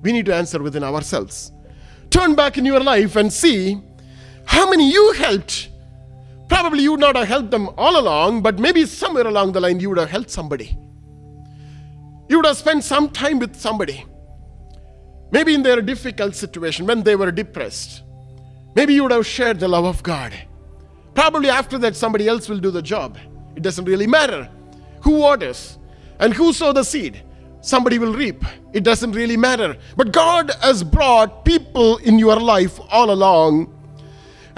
We 0.02 0.10
need 0.10 0.26
to 0.26 0.34
answer 0.34 0.60
within 0.60 0.82
ourselves. 0.82 1.52
Turn 2.10 2.34
back 2.34 2.58
in 2.58 2.64
your 2.64 2.80
life 2.80 3.14
and 3.14 3.32
see 3.32 3.80
how 4.44 4.68
many 4.68 4.90
you 4.90 5.12
helped? 5.12 5.68
Probably 6.48 6.82
you 6.82 6.90
would 6.90 7.00
not 7.00 7.14
have 7.14 7.28
helped 7.28 7.52
them 7.52 7.68
all 7.78 8.00
along, 8.00 8.42
but 8.42 8.58
maybe 8.58 8.84
somewhere 8.86 9.28
along 9.28 9.52
the 9.52 9.60
line 9.60 9.78
you 9.78 9.90
would 9.90 9.98
have 9.98 10.10
helped 10.10 10.30
somebody. 10.30 10.76
You 12.28 12.38
would 12.38 12.46
have 12.46 12.56
spent 12.56 12.82
some 12.82 13.08
time 13.08 13.38
with 13.38 13.54
somebody. 13.54 14.04
Maybe 15.30 15.54
in 15.54 15.62
their 15.62 15.80
difficult 15.82 16.34
situation 16.34 16.86
when 16.86 17.02
they 17.02 17.16
were 17.16 17.30
depressed. 17.30 18.02
Maybe 18.74 18.94
you 18.94 19.02
would 19.02 19.12
have 19.12 19.26
shared 19.26 19.60
the 19.60 19.68
love 19.68 19.84
of 19.84 20.02
God. 20.02 20.32
Probably 21.14 21.50
after 21.50 21.78
that, 21.78 21.96
somebody 21.96 22.28
else 22.28 22.48
will 22.48 22.58
do 22.58 22.70
the 22.70 22.82
job. 22.82 23.18
It 23.56 23.62
doesn't 23.62 23.84
really 23.84 24.06
matter 24.06 24.48
who 25.02 25.12
waters 25.12 25.78
and 26.18 26.32
who 26.32 26.52
sow 26.52 26.72
the 26.72 26.84
seed. 26.84 27.22
Somebody 27.60 27.98
will 27.98 28.14
reap. 28.14 28.44
It 28.72 28.84
doesn't 28.84 29.12
really 29.12 29.36
matter. 29.36 29.76
But 29.96 30.12
God 30.12 30.52
has 30.62 30.84
brought 30.84 31.44
people 31.44 31.96
in 31.98 32.18
your 32.18 32.36
life 32.36 32.78
all 32.90 33.10
along 33.10 33.74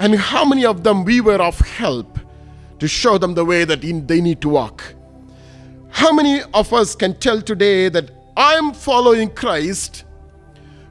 and 0.01 0.15
how 0.15 0.43
many 0.43 0.65
of 0.65 0.83
them 0.83 1.03
we 1.03 1.21
were 1.21 1.39
of 1.39 1.59
help 1.59 2.19
to 2.79 2.87
show 2.87 3.19
them 3.19 3.35
the 3.35 3.45
way 3.45 3.63
that 3.63 3.81
they 3.81 4.19
need 4.19 4.41
to 4.41 4.49
walk? 4.49 4.95
How 5.89 6.11
many 6.11 6.41
of 6.55 6.73
us 6.73 6.95
can 6.95 7.13
tell 7.19 7.39
today 7.39 7.87
that 7.89 8.09
I'm 8.35 8.73
following 8.73 9.29
Christ 9.29 10.05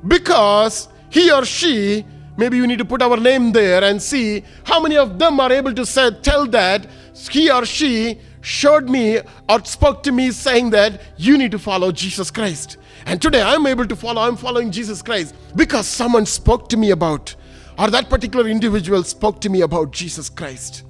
because 0.07 0.89
he 1.11 1.31
or 1.31 1.45
she, 1.45 2.05
maybe 2.37 2.57
you 2.57 2.67
need 2.67 2.79
to 2.79 2.85
put 2.85 3.03
our 3.03 3.17
name 3.17 3.53
there 3.53 3.85
and 3.85 4.01
see 4.01 4.45
how 4.65 4.81
many 4.81 4.97
of 4.97 5.19
them 5.19 5.41
are 5.41 5.53
able 5.53 5.75
to 5.75 5.85
say, 5.85 6.11
tell 6.23 6.47
that 6.47 6.87
he 7.31 7.51
or 7.51 7.65
she 7.65 8.21
showed 8.41 8.89
me 8.89 9.21
or 9.49 9.65
spoke 9.65 10.03
to 10.03 10.13
me 10.13 10.31
saying 10.31 10.71
that 10.71 11.01
you 11.17 11.37
need 11.37 11.51
to 11.51 11.59
follow 11.59 11.93
Jesus 11.93 12.31
Christ. 12.31 12.79
And 13.07 13.21
today 13.21 13.43
I'm 13.43 13.67
able 13.67 13.87
to 13.87 13.97
follow, 13.97 14.23
I'm 14.23 14.37
following 14.37 14.71
Jesus 14.71 15.03
Christ 15.03 15.35
because 15.57 15.87
someone 15.87 16.27
spoke 16.27 16.69
to 16.71 16.77
me 16.77 16.91
about 16.91 17.35
or 17.79 17.89
that 17.91 18.11
particular 18.11 18.49
individual 18.49 19.03
spoke 19.03 19.41
to 19.41 19.49
me 19.49 19.63
about 19.63 19.91
Jesus 19.91 20.29
Christ. 20.29 20.85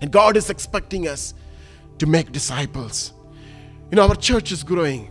And 0.00 0.10
God 0.10 0.36
is 0.36 0.48
expecting 0.48 1.08
us 1.08 1.34
to 1.98 2.06
make 2.06 2.32
disciples. 2.32 3.12
You 3.90 3.96
know, 3.96 4.08
our 4.08 4.14
church 4.14 4.52
is 4.52 4.62
growing. 4.62 5.10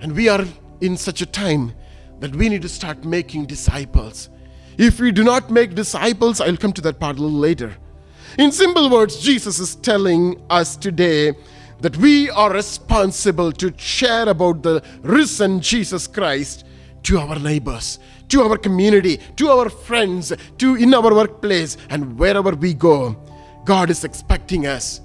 And 0.00 0.12
we 0.12 0.28
are 0.28 0.44
in 0.80 0.96
such 0.96 1.22
a 1.22 1.26
time 1.26 1.72
that 2.20 2.34
we 2.36 2.48
need 2.48 2.62
to 2.62 2.68
start 2.68 3.04
making 3.04 3.46
disciples. 3.46 4.28
If 4.78 5.00
we 5.00 5.12
do 5.12 5.22
not 5.22 5.50
make 5.50 5.74
disciples, 5.74 6.40
I'll 6.40 6.56
come 6.56 6.72
to 6.72 6.80
that 6.82 6.98
part 6.98 7.18
a 7.18 7.22
little 7.22 7.38
later. 7.38 7.74
In 8.38 8.50
simple 8.50 8.90
words, 8.90 9.20
Jesus 9.20 9.58
is 9.60 9.76
telling 9.76 10.42
us 10.50 10.76
today 10.76 11.34
that 11.80 11.96
we 11.98 12.30
are 12.30 12.52
responsible 12.52 13.52
to 13.52 13.72
share 13.76 14.28
about 14.28 14.62
the 14.62 14.82
risen 15.02 15.60
Jesus 15.60 16.06
Christ 16.06 16.66
to 17.04 17.18
our 17.18 17.38
neighbors, 17.38 17.98
to 18.28 18.42
our 18.42 18.56
community, 18.56 19.20
to 19.36 19.48
our 19.50 19.68
friends, 19.68 20.32
to 20.58 20.74
in 20.74 20.94
our 20.94 21.14
workplace 21.14 21.76
and 21.90 22.18
wherever 22.18 22.50
we 22.50 22.74
go. 22.74 23.16
God 23.64 23.90
is 23.90 24.04
expecting 24.04 24.66
us 24.66 25.00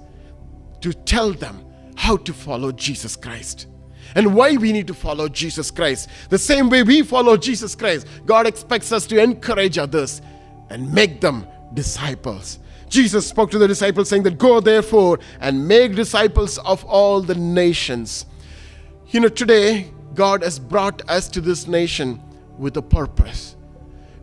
to 0.81 0.93
tell 0.93 1.33
them 1.33 1.65
how 1.95 2.17
to 2.17 2.33
follow 2.33 2.71
Jesus 2.71 3.15
Christ 3.15 3.67
and 4.15 4.35
why 4.35 4.55
we 4.57 4.71
need 4.71 4.87
to 4.87 4.93
follow 4.93 5.27
Jesus 5.27 5.71
Christ. 5.71 6.09
The 6.29 6.37
same 6.37 6.69
way 6.69 6.83
we 6.83 7.01
follow 7.01 7.37
Jesus 7.37 7.75
Christ, 7.75 8.07
God 8.25 8.47
expects 8.47 8.91
us 8.91 9.05
to 9.07 9.21
encourage 9.21 9.77
others 9.77 10.21
and 10.69 10.91
make 10.93 11.21
them 11.21 11.47
disciples. 11.73 12.59
Jesus 12.89 13.27
spoke 13.27 13.51
to 13.51 13.59
the 13.59 13.67
disciples 13.67 14.09
saying 14.09 14.23
that 14.23 14.37
go 14.37 14.59
therefore 14.59 15.19
and 15.39 15.67
make 15.67 15.95
disciples 15.95 16.57
of 16.59 16.83
all 16.85 17.21
the 17.21 17.35
nations. 17.35 18.25
You 19.09 19.19
know, 19.21 19.29
today 19.29 19.91
God 20.15 20.43
has 20.43 20.59
brought 20.59 21.07
us 21.09 21.27
to 21.29 21.41
this 21.41 21.67
nation 21.67 22.21
with 22.57 22.75
a 22.77 22.81
purpose. 22.81 23.55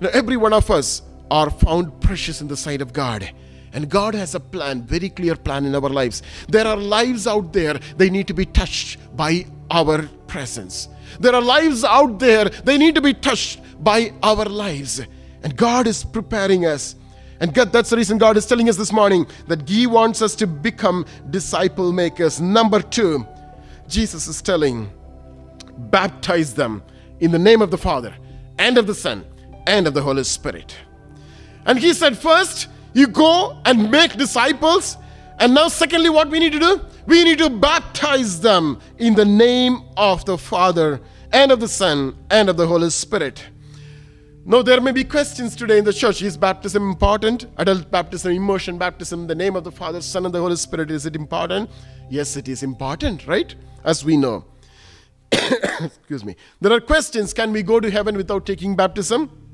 You 0.00 0.08
know, 0.08 0.10
every 0.12 0.36
one 0.36 0.52
of 0.52 0.70
us 0.70 1.02
are 1.30 1.50
found 1.50 2.00
precious 2.00 2.40
in 2.40 2.48
the 2.48 2.56
sight 2.56 2.82
of 2.82 2.92
God. 2.92 3.30
And 3.72 3.88
God 3.88 4.14
has 4.14 4.34
a 4.34 4.40
plan, 4.40 4.82
very 4.82 5.10
clear 5.10 5.36
plan 5.36 5.64
in 5.64 5.74
our 5.74 5.88
lives. 5.88 6.22
There 6.48 6.66
are 6.66 6.76
lives 6.76 7.26
out 7.26 7.52
there, 7.52 7.74
they 7.96 8.10
need 8.10 8.26
to 8.28 8.34
be 8.34 8.46
touched 8.46 8.98
by 9.16 9.46
our 9.70 10.08
presence. 10.26 10.88
There 11.20 11.34
are 11.34 11.42
lives 11.42 11.84
out 11.84 12.18
there, 12.18 12.46
they 12.48 12.78
need 12.78 12.94
to 12.94 13.00
be 13.00 13.14
touched 13.14 13.60
by 13.82 14.12
our 14.22 14.44
lives. 14.44 15.00
And 15.42 15.56
God 15.56 15.86
is 15.86 16.04
preparing 16.04 16.66
us. 16.66 16.96
And 17.40 17.52
God, 17.52 17.70
that's 17.70 17.90
the 17.90 17.96
reason 17.96 18.18
God 18.18 18.36
is 18.36 18.46
telling 18.46 18.68
us 18.68 18.76
this 18.76 18.92
morning 18.92 19.26
that 19.46 19.68
He 19.68 19.86
wants 19.86 20.22
us 20.22 20.34
to 20.36 20.46
become 20.46 21.04
disciple 21.30 21.92
makers. 21.92 22.40
Number 22.40 22.80
two, 22.80 23.26
Jesus 23.88 24.26
is 24.26 24.40
telling, 24.40 24.90
baptize 25.76 26.54
them 26.54 26.82
in 27.20 27.30
the 27.30 27.38
name 27.38 27.62
of 27.62 27.70
the 27.70 27.78
Father 27.78 28.14
and 28.58 28.78
of 28.78 28.86
the 28.86 28.94
Son 28.94 29.24
and 29.66 29.86
of 29.86 29.94
the 29.94 30.02
Holy 30.02 30.24
Spirit. 30.24 30.74
And 31.66 31.78
He 31.78 31.92
said, 31.92 32.16
first, 32.16 32.68
you 32.94 33.06
go 33.06 33.60
and 33.66 33.90
make 33.90 34.14
disciples. 34.14 34.96
And 35.38 35.52
now, 35.52 35.68
secondly, 35.68 36.08
what 36.08 36.30
we 36.30 36.38
need 36.38 36.52
to 36.52 36.58
do? 36.58 36.80
We 37.06 37.22
need 37.24 37.38
to 37.38 37.50
baptize 37.50 38.40
them 38.40 38.80
in 38.98 39.14
the 39.14 39.24
name 39.24 39.82
of 39.96 40.24
the 40.24 40.36
Father 40.36 41.00
and 41.32 41.52
of 41.52 41.60
the 41.60 41.68
Son 41.68 42.16
and 42.30 42.48
of 42.48 42.56
the 42.56 42.66
Holy 42.66 42.90
Spirit. 42.90 43.44
Now, 44.44 44.62
there 44.62 44.80
may 44.80 44.92
be 44.92 45.04
questions 45.04 45.56
today 45.56 45.78
in 45.78 45.84
the 45.84 45.92
church. 45.92 46.22
Is 46.22 46.36
baptism 46.36 46.88
important? 46.88 47.46
Adult 47.56 47.90
baptism, 47.90 48.32
immersion 48.32 48.78
baptism, 48.78 49.26
the 49.26 49.34
name 49.34 49.56
of 49.56 49.64
the 49.64 49.72
Father, 49.72 50.00
Son, 50.00 50.24
and 50.24 50.34
the 50.34 50.40
Holy 50.40 50.56
Spirit, 50.56 50.90
is 50.90 51.04
it 51.04 51.16
important? 51.16 51.68
Yes, 52.08 52.36
it 52.36 52.48
is 52.48 52.62
important, 52.62 53.26
right? 53.26 53.54
As 53.84 54.04
we 54.04 54.16
know. 54.16 54.44
Excuse 55.32 56.24
me. 56.24 56.36
There 56.60 56.72
are 56.72 56.80
questions 56.80 57.32
can 57.32 57.52
we 57.52 57.62
go 57.62 57.80
to 57.80 57.90
heaven 57.90 58.16
without 58.16 58.46
taking 58.46 58.76
baptism? 58.76 59.45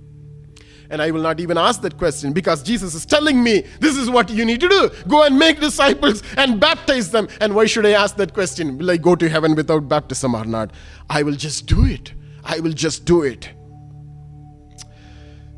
And 0.92 1.00
I 1.00 1.10
will 1.10 1.22
not 1.22 1.40
even 1.40 1.56
ask 1.56 1.80
that 1.80 1.96
question 1.96 2.34
because 2.34 2.62
Jesus 2.62 2.94
is 2.94 3.06
telling 3.06 3.42
me 3.42 3.62
this 3.80 3.96
is 3.96 4.10
what 4.10 4.28
you 4.28 4.44
need 4.44 4.60
to 4.60 4.68
do. 4.68 4.90
Go 5.08 5.22
and 5.22 5.38
make 5.38 5.58
disciples 5.58 6.22
and 6.36 6.60
baptize 6.60 7.10
them. 7.10 7.28
And 7.40 7.54
why 7.54 7.64
should 7.64 7.86
I 7.86 7.92
ask 7.92 8.16
that 8.16 8.34
question? 8.34 8.76
Will 8.76 8.90
I 8.90 8.98
go 8.98 9.16
to 9.16 9.26
heaven 9.26 9.54
without 9.54 9.88
baptism 9.88 10.34
or 10.34 10.44
not? 10.44 10.70
I 11.08 11.22
will 11.22 11.34
just 11.34 11.64
do 11.64 11.86
it. 11.86 12.12
I 12.44 12.60
will 12.60 12.74
just 12.74 13.06
do 13.06 13.22
it. 13.22 13.50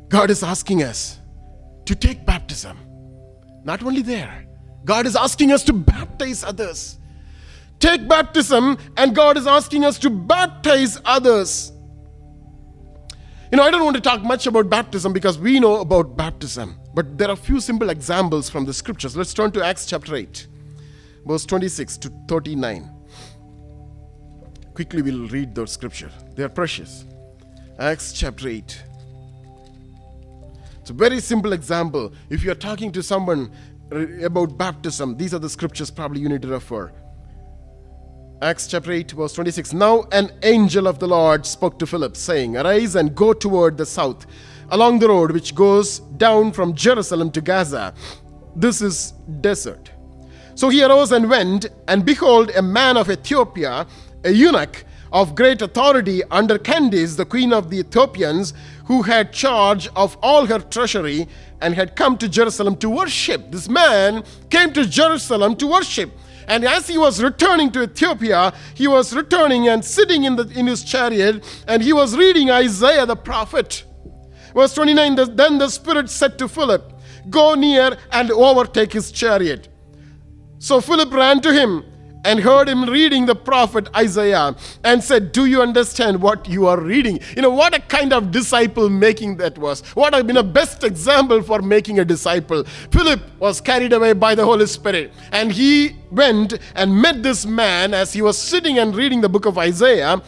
God 0.07 0.29
is 0.29 0.41
asking 0.41 0.83
us 0.83 1.19
to 1.83 1.95
take 1.95 2.25
baptism. 2.25 2.77
Not 3.65 3.83
only 3.83 4.03
there, 4.03 4.47
God 4.85 5.05
is 5.05 5.17
asking 5.17 5.51
us 5.51 5.63
to 5.65 5.73
baptize 5.73 6.45
others. 6.45 6.97
Take 7.79 8.07
baptism, 8.07 8.77
and 8.95 9.13
God 9.13 9.35
is 9.35 9.47
asking 9.47 9.83
us 9.83 9.99
to 9.99 10.09
baptize 10.09 10.97
others. 11.03 11.73
You 13.55 13.61
know, 13.61 13.67
I 13.67 13.71
don't 13.71 13.85
want 13.85 13.95
to 13.95 14.01
talk 14.01 14.21
much 14.21 14.47
about 14.47 14.69
baptism 14.69 15.13
because 15.13 15.39
we 15.39 15.61
know 15.61 15.79
about 15.79 16.17
baptism, 16.17 16.77
but 16.93 17.17
there 17.17 17.29
are 17.29 17.35
a 17.35 17.37
few 17.37 17.61
simple 17.61 17.89
examples 17.89 18.49
from 18.49 18.65
the 18.65 18.73
scriptures. 18.73 19.15
Let's 19.15 19.33
turn 19.33 19.49
to 19.53 19.63
Acts 19.65 19.85
chapter 19.85 20.13
8, 20.13 20.47
verse 21.25 21.45
26 21.45 21.97
to 21.99 22.11
39. 22.27 22.91
Quickly, 24.73 25.01
we'll 25.01 25.29
read 25.29 25.55
those 25.55 25.71
scripture. 25.71 26.11
They 26.35 26.43
are 26.43 26.49
precious. 26.49 27.05
Acts 27.79 28.11
chapter 28.11 28.49
8. 28.49 28.83
It's 30.81 30.89
a 30.89 30.93
very 30.93 31.21
simple 31.21 31.53
example. 31.53 32.11
If 32.29 32.43
you're 32.43 32.55
talking 32.55 32.91
to 32.91 33.01
someone 33.01 33.53
about 34.21 34.57
baptism, 34.57 35.15
these 35.15 35.33
are 35.33 35.39
the 35.39 35.49
scriptures 35.49 35.89
probably 35.89 36.19
you 36.19 36.27
need 36.27 36.41
to 36.41 36.49
refer. 36.49 36.91
Acts 38.41 38.67
chapter 38.67 38.91
8, 38.91 39.11
verse 39.11 39.33
26. 39.33 39.71
Now 39.71 40.03
an 40.11 40.29
angel 40.43 40.87
of 40.87 40.99
the 40.99 41.07
Lord 41.07 41.45
spoke 41.45 41.79
to 41.79 41.87
Philip, 41.87 42.17
saying, 42.17 42.57
Arise 42.57 42.95
and 42.95 43.15
go 43.15 43.31
toward 43.31 43.77
the 43.77 43.85
south, 43.85 44.25
along 44.71 44.99
the 44.99 45.07
road 45.07 45.31
which 45.31 45.55
goes 45.55 45.99
down 45.99 46.51
from 46.51 46.75
Jerusalem 46.75 47.31
to 47.31 47.39
Gaza. 47.39 47.93
This 48.53 48.81
is 48.81 49.11
desert. 49.39 49.89
So 50.53 50.67
he 50.67 50.83
arose 50.83 51.13
and 51.13 51.29
went, 51.29 51.67
and 51.87 52.05
behold, 52.05 52.51
a 52.51 52.61
man 52.61 52.97
of 52.97 53.09
Ethiopia, 53.09 53.87
a 54.25 54.31
eunuch 54.31 54.83
of 55.13 55.33
great 55.33 55.61
authority 55.61 56.21
under 56.25 56.57
Candace, 56.57 57.15
the 57.15 57.25
queen 57.25 57.53
of 57.53 57.69
the 57.69 57.79
Ethiopians, 57.79 58.53
who 58.83 59.01
had 59.01 59.31
charge 59.31 59.87
of 59.95 60.17
all 60.21 60.45
her 60.45 60.59
treasury 60.59 61.27
and 61.61 61.73
had 61.73 61.95
come 61.95 62.17
to 62.17 62.27
Jerusalem 62.27 62.75
to 62.77 62.89
worship. 62.89 63.49
This 63.49 63.69
man 63.69 64.25
came 64.49 64.73
to 64.73 64.85
Jerusalem 64.85 65.55
to 65.55 65.67
worship. 65.67 66.11
And 66.47 66.63
as 66.63 66.87
he 66.87 66.97
was 66.97 67.21
returning 67.21 67.71
to 67.71 67.83
Ethiopia, 67.83 68.53
he 68.73 68.87
was 68.87 69.15
returning 69.15 69.67
and 69.67 69.83
sitting 69.83 70.23
in, 70.25 70.35
the, 70.35 70.47
in 70.49 70.67
his 70.67 70.83
chariot, 70.83 71.43
and 71.67 71.81
he 71.81 71.93
was 71.93 72.15
reading 72.15 72.51
Isaiah 72.51 73.05
the 73.05 73.15
prophet. 73.15 73.83
Verse 74.53 74.73
29 74.73 75.35
Then 75.35 75.57
the 75.57 75.69
Spirit 75.69 76.09
said 76.09 76.37
to 76.39 76.47
Philip, 76.47 76.93
Go 77.29 77.55
near 77.55 77.97
and 78.11 78.31
overtake 78.31 78.93
his 78.93 79.11
chariot. 79.11 79.67
So 80.59 80.81
Philip 80.81 81.11
ran 81.13 81.41
to 81.41 81.53
him 81.53 81.83
and 82.25 82.39
heard 82.39 82.67
him 82.67 82.89
reading 82.89 83.25
the 83.27 83.35
prophet 83.35 83.87
Isaiah 83.95 84.55
and 84.83 85.03
said, 85.03 85.31
Do 85.31 85.45
you 85.45 85.61
understand 85.61 86.21
what 86.21 86.49
you 86.49 86.67
are 86.67 86.79
reading? 86.81 87.19
You 87.35 87.43
know, 87.43 87.51
what 87.51 87.75
a 87.75 87.79
kind 87.79 88.11
of 88.11 88.31
disciple 88.31 88.89
making 88.89 89.37
that 89.37 89.57
was. 89.57 89.81
What 89.95 90.13
have 90.13 90.27
been 90.27 90.37
a 90.37 90.43
best 90.43 90.83
example 90.83 91.41
for 91.43 91.61
making 91.61 91.99
a 91.99 92.05
disciple. 92.05 92.63
Philip 92.91 93.21
was 93.39 93.61
carried 93.61 93.93
away 93.93 94.13
by 94.13 94.33
the 94.33 94.43
Holy 94.43 94.65
Spirit 94.65 95.13
and 95.31 95.51
he 95.51 95.95
went 96.11 96.57
and 96.75 97.01
met 97.01 97.21
this 97.21 97.45
man 97.45 97.93
as 97.93 98.11
he 98.11 98.21
was 98.21 98.37
sitting 98.37 98.79
and 98.79 98.95
reading 98.95 99.21
the 99.21 99.29
book 99.29 99.45
of 99.45 99.57
Isaiah. 99.57 100.21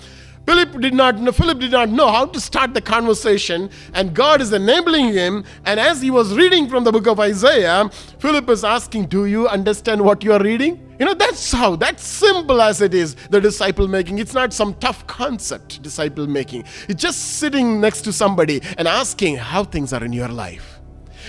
Philip 0.47 0.79
did 0.79 0.93
not 0.93 1.19
know, 1.19 1.33
Philip 1.33 1.59
did 1.59 1.71
not 1.71 1.89
know 1.89 2.07
how 2.07 2.25
to 2.25 2.39
start 2.39 2.73
the 2.73 2.79
conversation, 2.79 3.69
and 3.93 4.13
God 4.13 4.39
is 4.39 4.53
enabling 4.53 5.11
him. 5.11 5.43
And 5.65 5.77
as 5.77 6.01
he 6.01 6.09
was 6.09 6.33
reading 6.37 6.69
from 6.69 6.85
the 6.85 6.91
book 6.93 7.05
of 7.05 7.19
Isaiah, 7.19 7.89
Philip 8.19 8.49
is 8.49 8.63
asking, 8.63 9.07
Do 9.07 9.25
you 9.25 9.49
understand 9.49 9.99
what 9.99 10.23
you 10.23 10.31
are 10.31 10.41
reading? 10.41 10.95
You 10.99 11.05
know, 11.05 11.13
that's 11.13 11.51
how, 11.51 11.75
that's 11.75 12.01
simple 12.01 12.61
as 12.61 12.79
it 12.79 12.93
is, 12.93 13.15
the 13.29 13.41
disciple 13.41 13.89
making. 13.89 14.19
It's 14.19 14.33
not 14.33 14.53
some 14.53 14.73
tough 14.75 15.05
concept, 15.05 15.81
disciple 15.81 16.27
making. 16.27 16.63
It's 16.87 17.01
just 17.01 17.39
sitting 17.39 17.81
next 17.81 18.03
to 18.03 18.13
somebody 18.13 18.61
and 18.77 18.87
asking 18.87 19.35
how 19.35 19.65
things 19.65 19.91
are 19.91 20.03
in 20.05 20.13
your 20.13 20.29
life. 20.29 20.76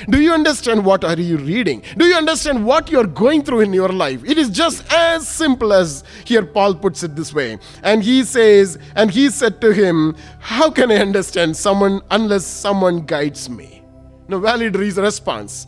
Do 0.09 0.21
you 0.21 0.33
understand 0.33 0.85
what 0.85 1.05
are 1.05 1.19
you 1.19 1.37
reading? 1.39 1.83
Do 1.97 2.07
you 2.07 2.15
understand 2.15 2.65
what 2.65 2.91
you're 2.91 3.07
going 3.07 3.43
through 3.43 3.61
in 3.61 3.73
your 3.73 3.89
life? 3.89 4.25
It 4.25 4.39
is 4.39 4.51
just 4.51 4.91
as 4.93 5.27
simple 5.27 5.73
as 5.73 6.05
here 6.25 6.45
Paul 6.45 6.75
puts 6.75 7.03
it 7.03 7.17
this 7.17 7.35
way. 7.35 7.59
And 7.83 8.03
he 8.03 8.25
says, 8.25 8.79
and 8.95 9.11
he 9.11 9.31
said 9.31 9.61
to 9.61 9.73
him, 9.73 10.17
How 10.41 10.71
can 10.71 10.91
I 10.91 10.97
understand 10.97 11.57
someone 11.57 12.01
unless 12.11 12.47
someone 12.47 13.07
guides 13.07 13.49
me? 13.51 13.83
No 14.29 14.39
valid 14.39 14.77
response. 14.77 15.67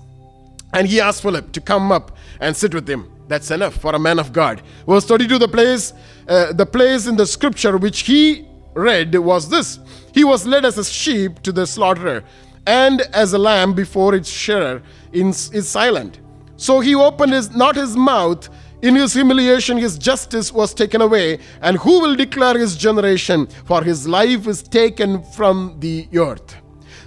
And 0.73 0.87
he 0.87 1.01
asked 1.01 1.23
Philip 1.23 1.53
to 1.53 1.61
come 1.61 1.91
up 1.91 2.17
and 2.41 2.57
sit 2.57 2.75
with 2.75 2.89
him. 2.89 3.11
That's 3.27 3.51
enough 3.51 3.75
for 3.75 3.95
a 3.95 3.99
man 3.99 4.19
of 4.19 4.33
God. 4.33 4.63
Verse 4.87 5.05
32, 5.05 5.39
the 5.39 5.49
place, 5.49 5.93
uh, 6.29 6.53
the 6.53 6.67
place 6.67 7.07
in 7.07 7.17
the 7.17 7.27
scripture 7.27 7.77
which 7.79 8.01
he 8.01 8.47
read 8.75 9.15
was 9.17 9.49
this. 9.49 9.79
He 10.13 10.25
was 10.25 10.47
led 10.47 10.65
as 10.65 10.79
a 10.79 10.85
sheep 10.85 11.43
to 11.43 11.53
the 11.53 11.67
slaughterer 11.67 12.25
and 12.67 13.01
as 13.13 13.33
a 13.33 13.39
lamb 13.39 13.75
before 13.75 14.15
its 14.15 14.29
shearer 14.29 14.83
is 15.13 15.69
silent. 15.69 16.21
So 16.57 16.81
he 16.81 16.95
opened 16.95 17.33
his, 17.33 17.51
not 17.55 17.77
his 17.77 17.97
mouth. 17.97 18.49
In 18.83 18.95
his 18.95 19.13
humiliation, 19.13 19.77
his 19.77 19.99
justice 19.99 20.53
was 20.53 20.73
taken 20.73 21.01
away. 21.01 21.39
And 21.63 21.77
who 21.79 22.01
will 22.01 22.15
declare 22.15 22.59
his 22.59 22.77
generation? 22.77 23.47
For 23.65 23.83
his 23.83 24.07
life 24.07 24.47
is 24.47 24.63
taken 24.63 25.23
from 25.23 25.77
the 25.81 26.09
earth. 26.15 26.57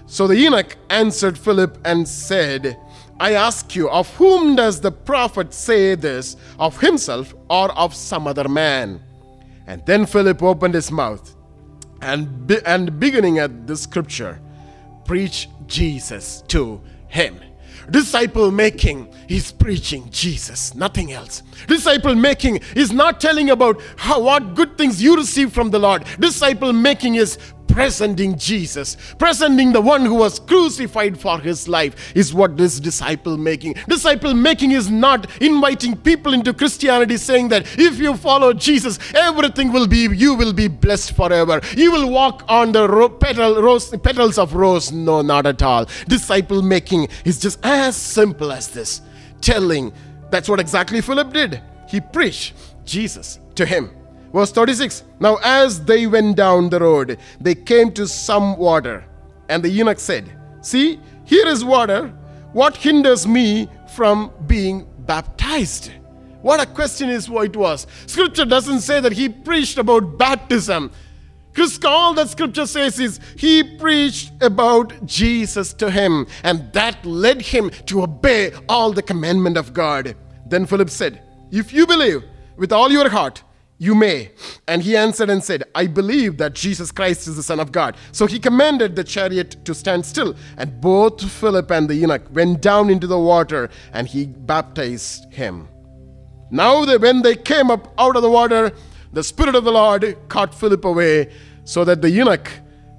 So 0.05 0.27
the 0.27 0.35
eunuch 0.35 0.75
answered 0.89 1.37
Philip 1.37 1.79
and 1.85 2.07
said, 2.07 2.77
I 3.19 3.33
ask 3.33 3.75
you, 3.75 3.89
of 3.89 4.13
whom 4.15 4.55
does 4.55 4.81
the 4.81 4.91
prophet 4.91 5.53
say 5.53 5.95
this? 5.95 6.35
Of 6.59 6.79
himself 6.79 7.33
or 7.49 7.71
of 7.71 7.95
some 7.95 8.27
other 8.27 8.49
man? 8.49 9.01
And 9.65 9.85
then 9.85 10.05
Philip 10.05 10.43
opened 10.43 10.73
his 10.73 10.91
mouth 10.91 11.35
and, 12.01 12.47
be- 12.47 12.65
and 12.65 12.99
beginning 12.99 13.39
at 13.39 13.65
the 13.65 13.77
scripture, 13.77 14.41
preach 15.05 15.49
Jesus 15.67 16.43
to 16.47 16.81
him. 17.07 17.39
Disciple 17.89 18.49
making 18.51 19.13
is 19.27 19.51
preaching 19.51 20.07
Jesus, 20.09 20.73
nothing 20.73 21.11
else. 21.11 21.43
Disciple 21.67 22.15
making 22.15 22.61
is 22.75 22.91
not 22.91 23.19
telling 23.19 23.49
about 23.49 23.81
how 23.97 24.21
what 24.21 24.55
good 24.55 24.77
things 24.77 25.03
you 25.03 25.15
receive 25.15 25.51
from 25.51 25.69
the 25.69 25.79
Lord. 25.79 26.05
Disciple 26.19 26.71
making 26.71 27.15
is 27.15 27.37
presenting 27.73 28.37
Jesus, 28.37 28.95
presenting 29.17 29.73
the 29.73 29.81
one 29.81 30.05
who 30.05 30.13
was 30.13 30.39
crucified 30.39 31.19
for 31.19 31.39
his 31.39 31.67
life, 31.67 32.15
is 32.15 32.33
what 32.33 32.55
this 32.55 32.79
disciple 32.79 33.35
making. 33.35 33.73
Disciple 33.87 34.33
making 34.33 34.71
is 34.71 34.91
not 34.91 35.41
inviting 35.41 35.97
people 35.97 36.33
into 36.33 36.53
Christianity 36.53 37.17
saying 37.17 37.49
that 37.49 37.65
if 37.79 37.97
you 37.97 38.15
follow 38.15 38.53
Jesus, 38.53 38.99
everything 39.15 39.71
will 39.71 39.87
be, 39.87 40.07
you 40.07 40.35
will 40.35 40.53
be 40.53 40.67
blessed 40.67 41.15
forever. 41.15 41.59
You 41.75 41.91
will 41.91 42.09
walk 42.09 42.43
on 42.47 42.71
the 42.71 42.87
ro- 42.87 43.09
petal, 43.09 43.61
rose, 43.61 43.89
petals 43.97 44.37
of 44.37 44.53
rose. 44.53 44.91
No, 44.91 45.21
not 45.21 45.47
at 45.47 45.63
all. 45.63 45.85
Disciple 46.07 46.61
making 46.61 47.07
is 47.25 47.39
just 47.39 47.59
as 47.65 47.95
simple 47.95 48.51
as 48.51 48.67
this 48.67 49.01
telling. 49.41 49.91
That's 50.29 50.47
what 50.47 50.59
exactly 50.59 51.01
Philip 51.01 51.33
did. 51.33 51.61
He 51.89 51.99
preached 51.99 52.53
Jesus 52.85 53.39
to 53.55 53.65
him. 53.65 53.91
Verse 54.33 54.51
36 54.51 55.03
Now, 55.19 55.37
as 55.43 55.83
they 55.85 56.07
went 56.07 56.35
down 56.35 56.69
the 56.69 56.79
road, 56.79 57.19
they 57.39 57.55
came 57.55 57.91
to 57.93 58.07
some 58.07 58.57
water. 58.57 59.05
And 59.49 59.63
the 59.63 59.69
eunuch 59.69 59.99
said, 59.99 60.31
See, 60.61 60.99
here 61.25 61.47
is 61.47 61.63
water. 61.63 62.07
What 62.53 62.75
hinders 62.75 63.27
me 63.27 63.67
from 63.95 64.31
being 64.47 64.87
baptized? 64.99 65.91
What 66.41 66.59
a 66.59 66.65
question 66.65 67.09
is 67.09 67.29
what 67.29 67.45
it 67.45 67.55
was. 67.55 67.87
Scripture 68.05 68.45
doesn't 68.45 68.81
say 68.81 68.99
that 68.99 69.13
he 69.13 69.29
preached 69.29 69.77
about 69.77 70.17
baptism. 70.17 70.91
Because 71.51 71.79
all 71.85 72.13
that 72.15 72.29
scripture 72.29 72.65
says 72.65 72.99
is 72.99 73.19
he 73.37 73.77
preached 73.77 74.31
about 74.41 75.05
Jesus 75.05 75.71
to 75.73 75.91
him, 75.91 76.25
and 76.43 76.73
that 76.73 77.05
led 77.05 77.41
him 77.43 77.69
to 77.85 78.01
obey 78.01 78.51
all 78.67 78.91
the 78.91 79.03
commandment 79.03 79.55
of 79.55 79.71
God. 79.71 80.15
Then 80.47 80.65
Philip 80.65 80.89
said, 80.89 81.21
If 81.51 81.71
you 81.71 81.85
believe 81.85 82.23
with 82.57 82.71
all 82.71 82.91
your 82.91 83.07
heart, 83.07 83.43
you 83.83 83.93
may. 83.93 84.31
And 84.65 84.81
he 84.81 84.95
answered 84.95 85.29
and 85.29 85.43
said, 85.43 85.63
I 85.75 85.87
believe 85.87 86.37
that 86.37 86.53
Jesus 86.53 86.89
Christ 86.89 87.27
is 87.27 87.35
the 87.35 87.43
Son 87.43 87.59
of 87.59 87.73
God. 87.73 87.97
So 88.13 88.25
he 88.25 88.39
commanded 88.39 88.95
the 88.95 89.03
chariot 89.03 89.57
to 89.65 89.75
stand 89.75 90.05
still. 90.05 90.35
And 90.57 90.79
both 90.79 91.29
Philip 91.29 91.69
and 91.69 91.89
the 91.89 91.95
eunuch 91.95 92.23
went 92.31 92.61
down 92.61 92.89
into 92.89 93.07
the 93.07 93.19
water, 93.19 93.69
and 93.91 94.07
he 94.07 94.25
baptized 94.25 95.31
him. 95.33 95.67
Now, 96.49 96.85
they, 96.85 96.97
when 96.97 97.23
they 97.23 97.35
came 97.35 97.69
up 97.69 97.93
out 97.97 98.15
of 98.15 98.21
the 98.21 98.29
water, 98.29 98.71
the 99.11 99.23
Spirit 99.23 99.53
of 99.53 99.65
the 99.65 99.71
Lord 99.71 100.17
caught 100.29 100.55
Philip 100.55 100.85
away, 100.85 101.33
so 101.65 101.83
that 101.83 102.01
the 102.01 102.09
eunuch 102.09 102.49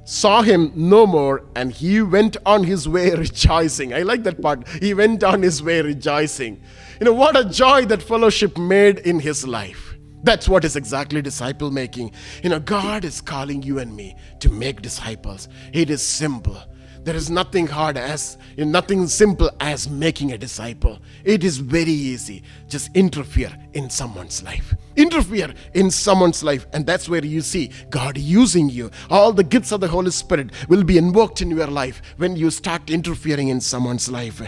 saw 0.04 0.42
him 0.42 0.70
no 0.74 1.06
more, 1.06 1.44
and 1.56 1.72
he 1.72 2.02
went 2.02 2.36
on 2.44 2.62
his 2.62 2.86
way 2.86 3.10
rejoicing. 3.24 3.94
I 3.94 4.02
like 4.02 4.22
that 4.24 4.42
part. 4.42 4.68
He 4.68 4.92
went 4.92 5.24
on 5.24 5.40
his 5.40 5.62
way 5.62 5.80
rejoicing. 5.80 6.62
You 7.00 7.06
know, 7.06 7.14
what 7.14 7.36
a 7.38 7.44
joy 7.48 7.86
that 7.86 8.02
fellowship 8.02 8.58
made 8.58 8.98
in 8.98 9.20
his 9.20 9.46
life. 9.46 9.83
That's 10.24 10.48
what 10.48 10.64
is 10.64 10.74
exactly 10.74 11.20
disciple 11.20 11.70
making. 11.70 12.12
You 12.42 12.48
know, 12.48 12.58
God 12.58 13.04
is 13.04 13.20
calling 13.20 13.62
you 13.62 13.78
and 13.78 13.94
me 13.94 14.16
to 14.40 14.50
make 14.50 14.80
disciples. 14.80 15.48
It 15.74 15.90
is 15.90 16.02
simple. 16.02 16.56
There 17.02 17.14
is 17.14 17.28
nothing 17.28 17.66
hard 17.66 17.98
as 17.98 18.38
nothing 18.56 19.06
simple 19.06 19.50
as 19.60 19.90
making 19.90 20.32
a 20.32 20.38
disciple. 20.38 20.98
It 21.24 21.44
is 21.44 21.58
very 21.58 21.92
easy. 21.92 22.42
Just 22.66 22.90
interfere 22.96 23.54
in 23.74 23.90
someone's 23.90 24.42
life. 24.42 24.74
Interfere 24.96 25.52
in 25.74 25.90
someone's 25.90 26.42
life, 26.42 26.66
and 26.72 26.86
that's 26.86 27.06
where 27.06 27.22
you 27.22 27.42
see 27.42 27.70
God 27.90 28.16
using 28.16 28.70
you. 28.70 28.90
All 29.10 29.34
the 29.34 29.44
gifts 29.44 29.72
of 29.72 29.80
the 29.80 29.88
Holy 29.88 30.10
Spirit 30.10 30.52
will 30.70 30.84
be 30.84 30.96
invoked 30.96 31.42
in 31.42 31.50
your 31.50 31.66
life 31.66 32.00
when 32.16 32.34
you 32.34 32.48
start 32.48 32.88
interfering 32.88 33.48
in 33.48 33.60
someone's 33.60 34.10
life. 34.10 34.40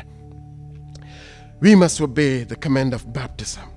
We 1.61 1.75
must 1.75 2.01
obey 2.01 2.45
the 2.45 2.57
command 2.57 2.95
of 2.95 3.13
baptism. 3.13 3.76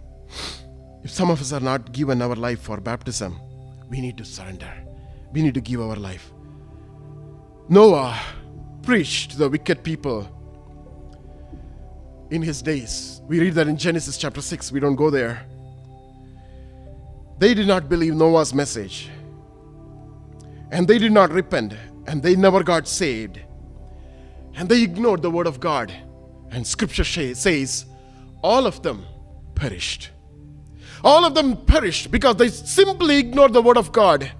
If 1.04 1.12
some 1.12 1.30
of 1.30 1.40
us 1.40 1.54
are 1.54 1.60
not 1.60 1.92
given 1.92 2.22
our 2.22 2.36
life 2.36 2.62
for 2.62 2.80
baptism, 2.82 3.40
we 3.90 4.02
need 4.02 4.18
to 4.18 4.26
surrender. 4.26 4.72
We 5.32 5.42
need 5.42 5.54
to 5.54 5.62
give 5.62 5.82
our 5.82 5.96
life. 5.96 6.32
Noah 7.70 8.20
preached 8.82 9.32
to 9.32 9.38
the 9.38 9.50
wicked 9.50 9.84
people 9.84 10.28
in 12.32 12.42
his 12.42 12.62
days. 12.62 13.22
We 13.28 13.40
read 13.40 13.54
that 13.56 13.68
in 13.68 13.78
Genesis 13.78 14.18
chapter 14.18 14.42
6. 14.42 14.72
We 14.72 14.80
don't 14.80 14.96
go 14.96 15.10
there. 15.10 15.46
They 17.38 17.54
did 17.54 17.68
not 17.68 17.88
believe 17.88 18.16
Noah's 18.16 18.54
message. 18.54 19.10
And 20.72 20.88
they 20.88 20.98
did 20.98 21.12
not 21.12 21.32
repent. 21.32 21.74
And 22.08 22.22
they 22.22 22.36
never 22.36 22.64
got 22.64 22.88
saved. 22.88 23.40
And 24.56 24.68
they 24.68 24.82
ignored 24.84 25.22
the 25.22 25.32
word 25.32 25.48
of 25.48 25.60
God. 25.60 25.94
And 26.52 26.66
scripture 26.66 27.04
says, 27.04 27.86
all 28.42 28.66
of 28.66 28.82
them 28.82 29.06
perished. 29.56 30.10
All 31.04 31.26
of 31.26 31.34
them 31.34 31.58
perished 31.66 32.12
because 32.12 32.36
they 32.36 32.50
simply 32.50 33.18
ignored 33.18 33.54
the 33.54 33.62
word 33.62 33.78
of 33.78 33.92
God. 33.92 34.32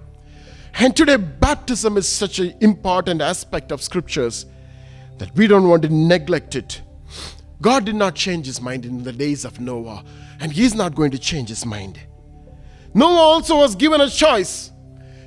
And 0.74 0.96
today, 0.96 1.16
baptism 1.16 1.96
is 1.96 2.08
such 2.08 2.38
an 2.38 2.54
important 2.60 3.20
aspect 3.20 3.72
of 3.72 3.82
scriptures 3.82 4.46
that 5.18 5.34
we 5.34 5.46
don't 5.46 5.68
want 5.68 5.82
to 5.82 5.88
neglect 5.88 6.54
it. 6.54 6.82
God 7.60 7.84
did 7.84 7.94
not 7.94 8.14
change 8.14 8.46
his 8.46 8.60
mind 8.60 8.86
in 8.86 9.02
the 9.02 9.12
days 9.12 9.44
of 9.44 9.60
Noah, 9.60 10.04
and 10.40 10.50
he's 10.50 10.74
not 10.74 10.94
going 10.94 11.10
to 11.10 11.18
change 11.18 11.48
his 11.48 11.66
mind. 11.66 12.00
Noah 12.94 13.18
also 13.18 13.58
was 13.58 13.74
given 13.74 14.00
a 14.00 14.08
choice. 14.08 14.70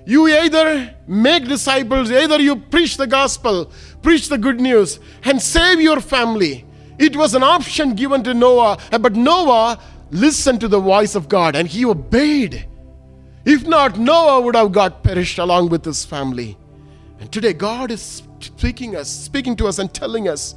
You 0.05 0.27
either 0.27 0.95
make 1.07 1.45
disciples, 1.45 2.11
either 2.11 2.41
you 2.41 2.55
preach 2.55 2.97
the 2.97 3.07
gospel, 3.07 3.71
preach 4.01 4.29
the 4.29 4.37
good 4.37 4.59
news, 4.59 4.99
and 5.23 5.41
save 5.41 5.79
your 5.79 6.01
family. 6.01 6.65
It 6.97 7.15
was 7.15 7.35
an 7.35 7.43
option 7.43 7.95
given 7.95 8.23
to 8.23 8.33
Noah, 8.33 8.79
but 8.99 9.15
Noah 9.15 9.79
listened 10.13 10.61
to 10.61 10.67
the 10.67 10.79
voice 10.79 11.15
of 11.15 11.27
God 11.27 11.55
and 11.55 11.67
he 11.67 11.83
obeyed. 11.83 12.67
If 13.45 13.65
not, 13.67 13.97
Noah 13.97 14.41
would 14.41 14.55
have 14.55 14.71
got 14.71 15.03
perished 15.03 15.39
along 15.39 15.69
with 15.69 15.83
his 15.83 16.05
family. 16.05 16.57
And 17.19 17.31
today 17.31 17.53
God 17.53 17.91
is 17.91 18.23
speaking 18.39 18.95
us, 18.95 19.09
speaking 19.09 19.55
to 19.57 19.67
us 19.67 19.79
and 19.79 19.93
telling 19.93 20.29
us, 20.29 20.55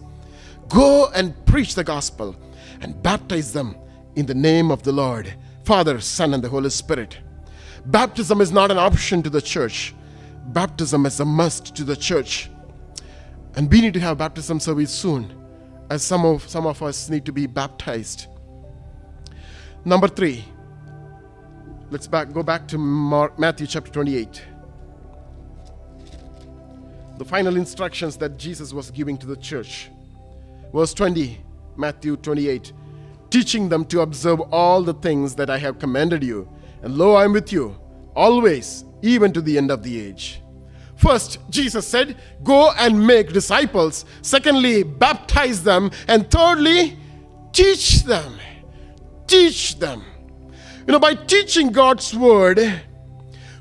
go 0.68 1.08
and 1.14 1.34
preach 1.46 1.74
the 1.74 1.84
gospel 1.84 2.36
and 2.80 3.02
baptize 3.02 3.52
them 3.52 3.76
in 4.14 4.26
the 4.26 4.34
name 4.34 4.70
of 4.70 4.82
the 4.82 4.92
Lord, 4.92 5.34
Father, 5.64 6.00
Son, 6.00 6.34
and 6.34 6.44
the 6.44 6.48
Holy 6.48 6.70
Spirit. 6.70 7.18
Baptism 7.86 8.40
is 8.40 8.52
not 8.52 8.70
an 8.70 8.78
option 8.78 9.22
to 9.22 9.30
the 9.30 9.40
church. 9.40 9.94
Baptism 10.48 11.06
is 11.06 11.20
a 11.20 11.24
must 11.24 11.74
to 11.76 11.84
the 11.84 11.96
church. 11.96 12.50
And 13.54 13.70
we 13.70 13.80
need 13.80 13.94
to 13.94 14.00
have 14.00 14.18
baptism 14.18 14.60
service 14.60 14.90
soon, 14.90 15.32
as 15.88 16.02
some 16.02 16.26
of 16.26 16.46
some 16.48 16.66
of 16.66 16.82
us 16.82 17.08
need 17.08 17.24
to 17.24 17.32
be 17.32 17.46
baptized. 17.46 18.26
Number 19.86 20.08
three, 20.08 20.44
let's 21.90 22.08
back, 22.08 22.32
go 22.32 22.42
back 22.42 22.66
to 22.68 22.76
Mark, 22.76 23.38
Matthew 23.38 23.68
chapter 23.68 23.92
28. 23.92 24.42
The 27.18 27.24
final 27.24 27.56
instructions 27.56 28.16
that 28.16 28.36
Jesus 28.36 28.72
was 28.72 28.90
giving 28.90 29.16
to 29.18 29.26
the 29.26 29.36
church. 29.36 29.90
Verse 30.74 30.92
20, 30.92 31.40
Matthew 31.76 32.16
28 32.16 32.72
teaching 33.30 33.68
them 33.68 33.84
to 33.84 34.00
observe 34.00 34.40
all 34.52 34.82
the 34.82 34.94
things 34.94 35.34
that 35.36 35.50
I 35.50 35.58
have 35.58 35.78
commanded 35.78 36.24
you. 36.24 36.48
And 36.82 36.96
lo, 36.96 37.14
I 37.14 37.24
am 37.24 37.32
with 37.32 37.52
you 37.52 37.76
always, 38.14 38.84
even 39.02 39.32
to 39.34 39.40
the 39.40 39.56
end 39.56 39.70
of 39.70 39.84
the 39.84 40.00
age. 40.00 40.40
First, 40.96 41.38
Jesus 41.50 41.86
said, 41.86 42.16
Go 42.42 42.72
and 42.72 43.06
make 43.06 43.32
disciples. 43.32 44.04
Secondly, 44.22 44.82
baptize 44.82 45.62
them. 45.62 45.92
And 46.08 46.28
thirdly, 46.30 46.98
teach 47.52 48.02
them. 48.02 48.32
Teach 49.26 49.78
them. 49.78 50.04
You 50.86 50.92
know, 50.92 50.98
by 50.98 51.14
teaching 51.14 51.72
God's 51.72 52.14
word, 52.14 52.60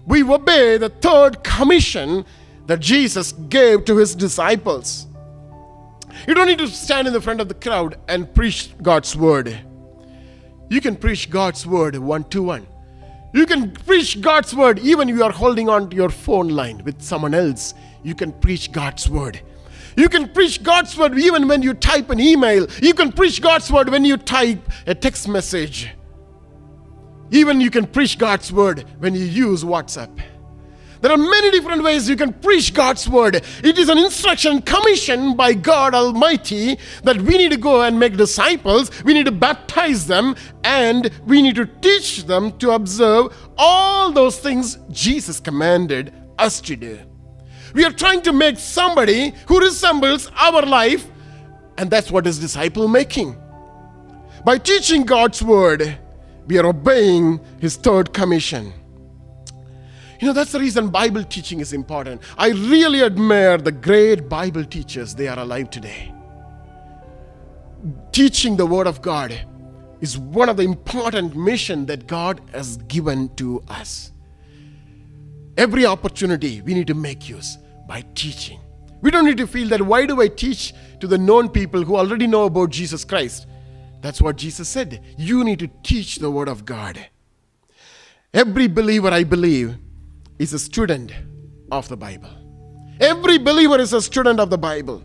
we 0.05 0.23
obey 0.23 0.77
the 0.77 0.89
third 0.89 1.43
commission 1.43 2.25
that 2.67 2.79
Jesus 2.79 3.31
gave 3.31 3.85
to 3.85 3.97
his 3.97 4.15
disciples. 4.15 5.07
You 6.27 6.33
don't 6.33 6.47
need 6.47 6.59
to 6.59 6.67
stand 6.67 7.07
in 7.07 7.13
the 7.13 7.21
front 7.21 7.41
of 7.41 7.47
the 7.47 7.53
crowd 7.55 7.97
and 8.07 8.31
preach 8.33 8.71
God's 8.81 9.15
word. 9.15 9.57
You 10.69 10.81
can 10.81 10.95
preach 10.95 11.29
God's 11.29 11.65
word 11.67 11.95
one 11.97 12.23
to 12.25 12.43
one. 12.43 12.67
You 13.33 13.45
can 13.45 13.71
preach 13.71 14.21
God's 14.21 14.55
word 14.55 14.79
even 14.79 15.09
if 15.09 15.15
you 15.15 15.23
are 15.23 15.31
holding 15.31 15.67
on 15.67 15.89
to 15.89 15.95
your 15.95 16.09
phone 16.09 16.49
line 16.49 16.83
with 16.83 17.01
someone 17.01 17.33
else. 17.33 17.73
You 18.01 18.15
can 18.15 18.31
preach 18.31 18.71
God's 18.71 19.09
word. 19.09 19.41
You 19.95 20.09
can 20.09 20.29
preach 20.29 20.61
God's 20.61 20.97
word 20.97 21.17
even 21.17 21.47
when 21.47 21.61
you 21.61 21.73
type 21.73 22.09
an 22.09 22.19
email. 22.19 22.67
You 22.81 22.93
can 22.93 23.11
preach 23.11 23.41
God's 23.41 23.71
word 23.71 23.89
when 23.89 24.05
you 24.05 24.17
type 24.17 24.59
a 24.87 24.95
text 24.95 25.27
message. 25.27 25.89
Even 27.31 27.61
you 27.61 27.71
can 27.71 27.87
preach 27.87 28.17
God's 28.17 28.51
word 28.51 28.85
when 28.99 29.15
you 29.15 29.25
use 29.25 29.63
WhatsApp. 29.63 30.21
There 31.01 31.11
are 31.11 31.17
many 31.17 31.51
different 31.51 31.83
ways 31.83 32.09
you 32.09 32.15
can 32.15 32.33
preach 32.33 32.73
God's 32.73 33.07
word. 33.07 33.35
It 33.63 33.77
is 33.77 33.89
an 33.89 33.97
instruction 33.97 34.61
commissioned 34.61 35.37
by 35.37 35.53
God 35.53 35.93
Almighty 35.93 36.79
that 37.03 37.21
we 37.21 37.37
need 37.37 37.51
to 37.51 37.57
go 37.57 37.81
and 37.83 37.99
make 37.99 38.17
disciples, 38.17 38.89
we 39.03 39.13
need 39.13 39.25
to 39.25 39.31
baptize 39.31 40.07
them, 40.07 40.35
and 40.63 41.11
we 41.25 41.41
need 41.41 41.55
to 41.55 41.65
teach 41.65 42.23
them 42.23 42.57
to 42.57 42.71
observe 42.71 43.35
all 43.57 44.11
those 44.11 44.39
things 44.39 44.79
Jesus 44.89 45.39
commanded 45.39 46.13
us 46.39 46.59
to 46.61 46.75
do. 46.75 46.99
We 47.75 47.83
are 47.83 47.91
trying 47.91 48.21
to 48.21 48.31
make 48.31 48.57
somebody 48.57 49.33
who 49.47 49.59
resembles 49.59 50.31
our 50.33 50.61
life, 50.61 51.05
and 51.77 51.91
that's 51.91 52.09
what 52.09 52.25
is 52.25 52.39
disciple 52.39 52.87
making. 52.87 53.35
By 54.45 54.59
teaching 54.59 55.03
God's 55.03 55.43
word, 55.43 55.97
we 56.47 56.57
are 56.57 56.65
obeying 56.67 57.41
his 57.59 57.75
third 57.75 58.13
commission. 58.13 58.71
You 60.21 60.27
know, 60.27 60.33
that's 60.33 60.53
the 60.53 60.59
reason 60.61 60.89
Bible 60.89 61.25
teaching 61.25 61.59
is 61.59 61.73
important. 61.73 62.21
I 62.37 62.51
really 62.51 63.03
admire 63.03 63.57
the 63.57 63.73
great 63.73 64.29
Bible 64.29 64.63
teachers, 64.63 65.13
they 65.13 65.27
are 65.27 65.37
alive 65.37 65.69
today. 65.69 66.13
Teaching 68.13 68.55
the 68.55 68.65
Word 68.65 68.87
of 68.87 69.01
God 69.01 69.37
is 69.99 70.17
one 70.17 70.47
of 70.47 70.55
the 70.55 70.63
important 70.63 71.35
mission 71.35 71.87
that 71.87 72.07
God 72.07 72.39
has 72.53 72.77
given 72.87 73.35
to 73.35 73.61
us. 73.67 74.13
Every 75.57 75.85
opportunity 75.85 76.61
we 76.61 76.73
need 76.73 76.87
to 76.87 76.93
make 76.93 77.27
use 77.27 77.57
by 77.87 78.03
teaching. 78.15 78.59
We 79.01 79.11
don't 79.11 79.25
need 79.25 79.37
to 79.37 79.47
feel 79.47 79.67
that 79.69 79.81
why 79.81 80.05
do 80.05 80.21
I 80.21 80.27
teach 80.27 80.73
to 80.99 81.07
the 81.07 81.17
known 81.17 81.49
people 81.49 81.83
who 81.83 81.95
already 81.95 82.27
know 82.27 82.45
about 82.45 82.71
Jesus 82.71 83.05
Christ? 83.05 83.47
That's 84.01 84.21
what 84.21 84.35
Jesus 84.35 84.67
said. 84.69 85.03
You 85.17 85.43
need 85.43 85.59
to 85.59 85.67
teach 85.83 86.17
the 86.17 86.31
Word 86.31 86.47
of 86.47 86.65
God. 86.65 87.07
Every 88.33 88.67
believer, 88.67 89.09
I 89.09 89.23
believe, 89.23 89.77
is 90.39 90.53
a 90.53 90.59
student 90.59 91.13
of 91.71 91.87
the 91.87 91.97
Bible. 91.97 92.29
Every 92.99 93.37
believer 93.37 93.79
is 93.79 93.93
a 93.93 94.01
student 94.01 94.39
of 94.39 94.49
the 94.49 94.57
Bible. 94.57 95.03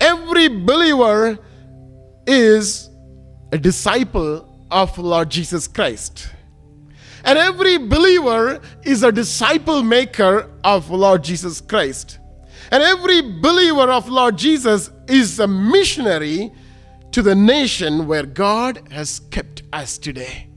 Every 0.00 0.48
believer 0.48 1.38
is 2.26 2.90
a 3.52 3.58
disciple 3.58 4.66
of 4.70 4.96
Lord 4.98 5.30
Jesus 5.30 5.68
Christ. 5.68 6.28
And 7.24 7.38
every 7.38 7.78
believer 7.78 8.60
is 8.82 9.02
a 9.02 9.12
disciple 9.12 9.82
maker 9.82 10.50
of 10.64 10.90
Lord 10.90 11.22
Jesus 11.22 11.60
Christ. 11.60 12.18
And 12.70 12.82
every 12.82 13.20
believer 13.20 13.90
of 13.90 14.08
Lord 14.08 14.36
Jesus 14.36 14.90
is 15.06 15.38
a 15.38 15.46
missionary 15.46 16.52
to 17.12 17.22
the 17.22 17.34
nation 17.34 18.06
where 18.06 18.24
God 18.24 18.88
has 18.90 19.20
kept 19.30 19.62
us 19.72 19.98
today. 19.98 20.48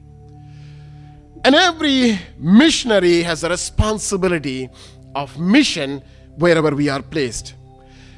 And 1.44 1.54
every 1.54 2.20
missionary 2.40 3.22
has 3.24 3.44
a 3.44 3.50
responsibility 3.50 4.70
of 5.14 5.38
mission 5.38 6.02
wherever 6.38 6.72
we 6.72 6.90
are 6.90 7.02
placed. 7.02 7.54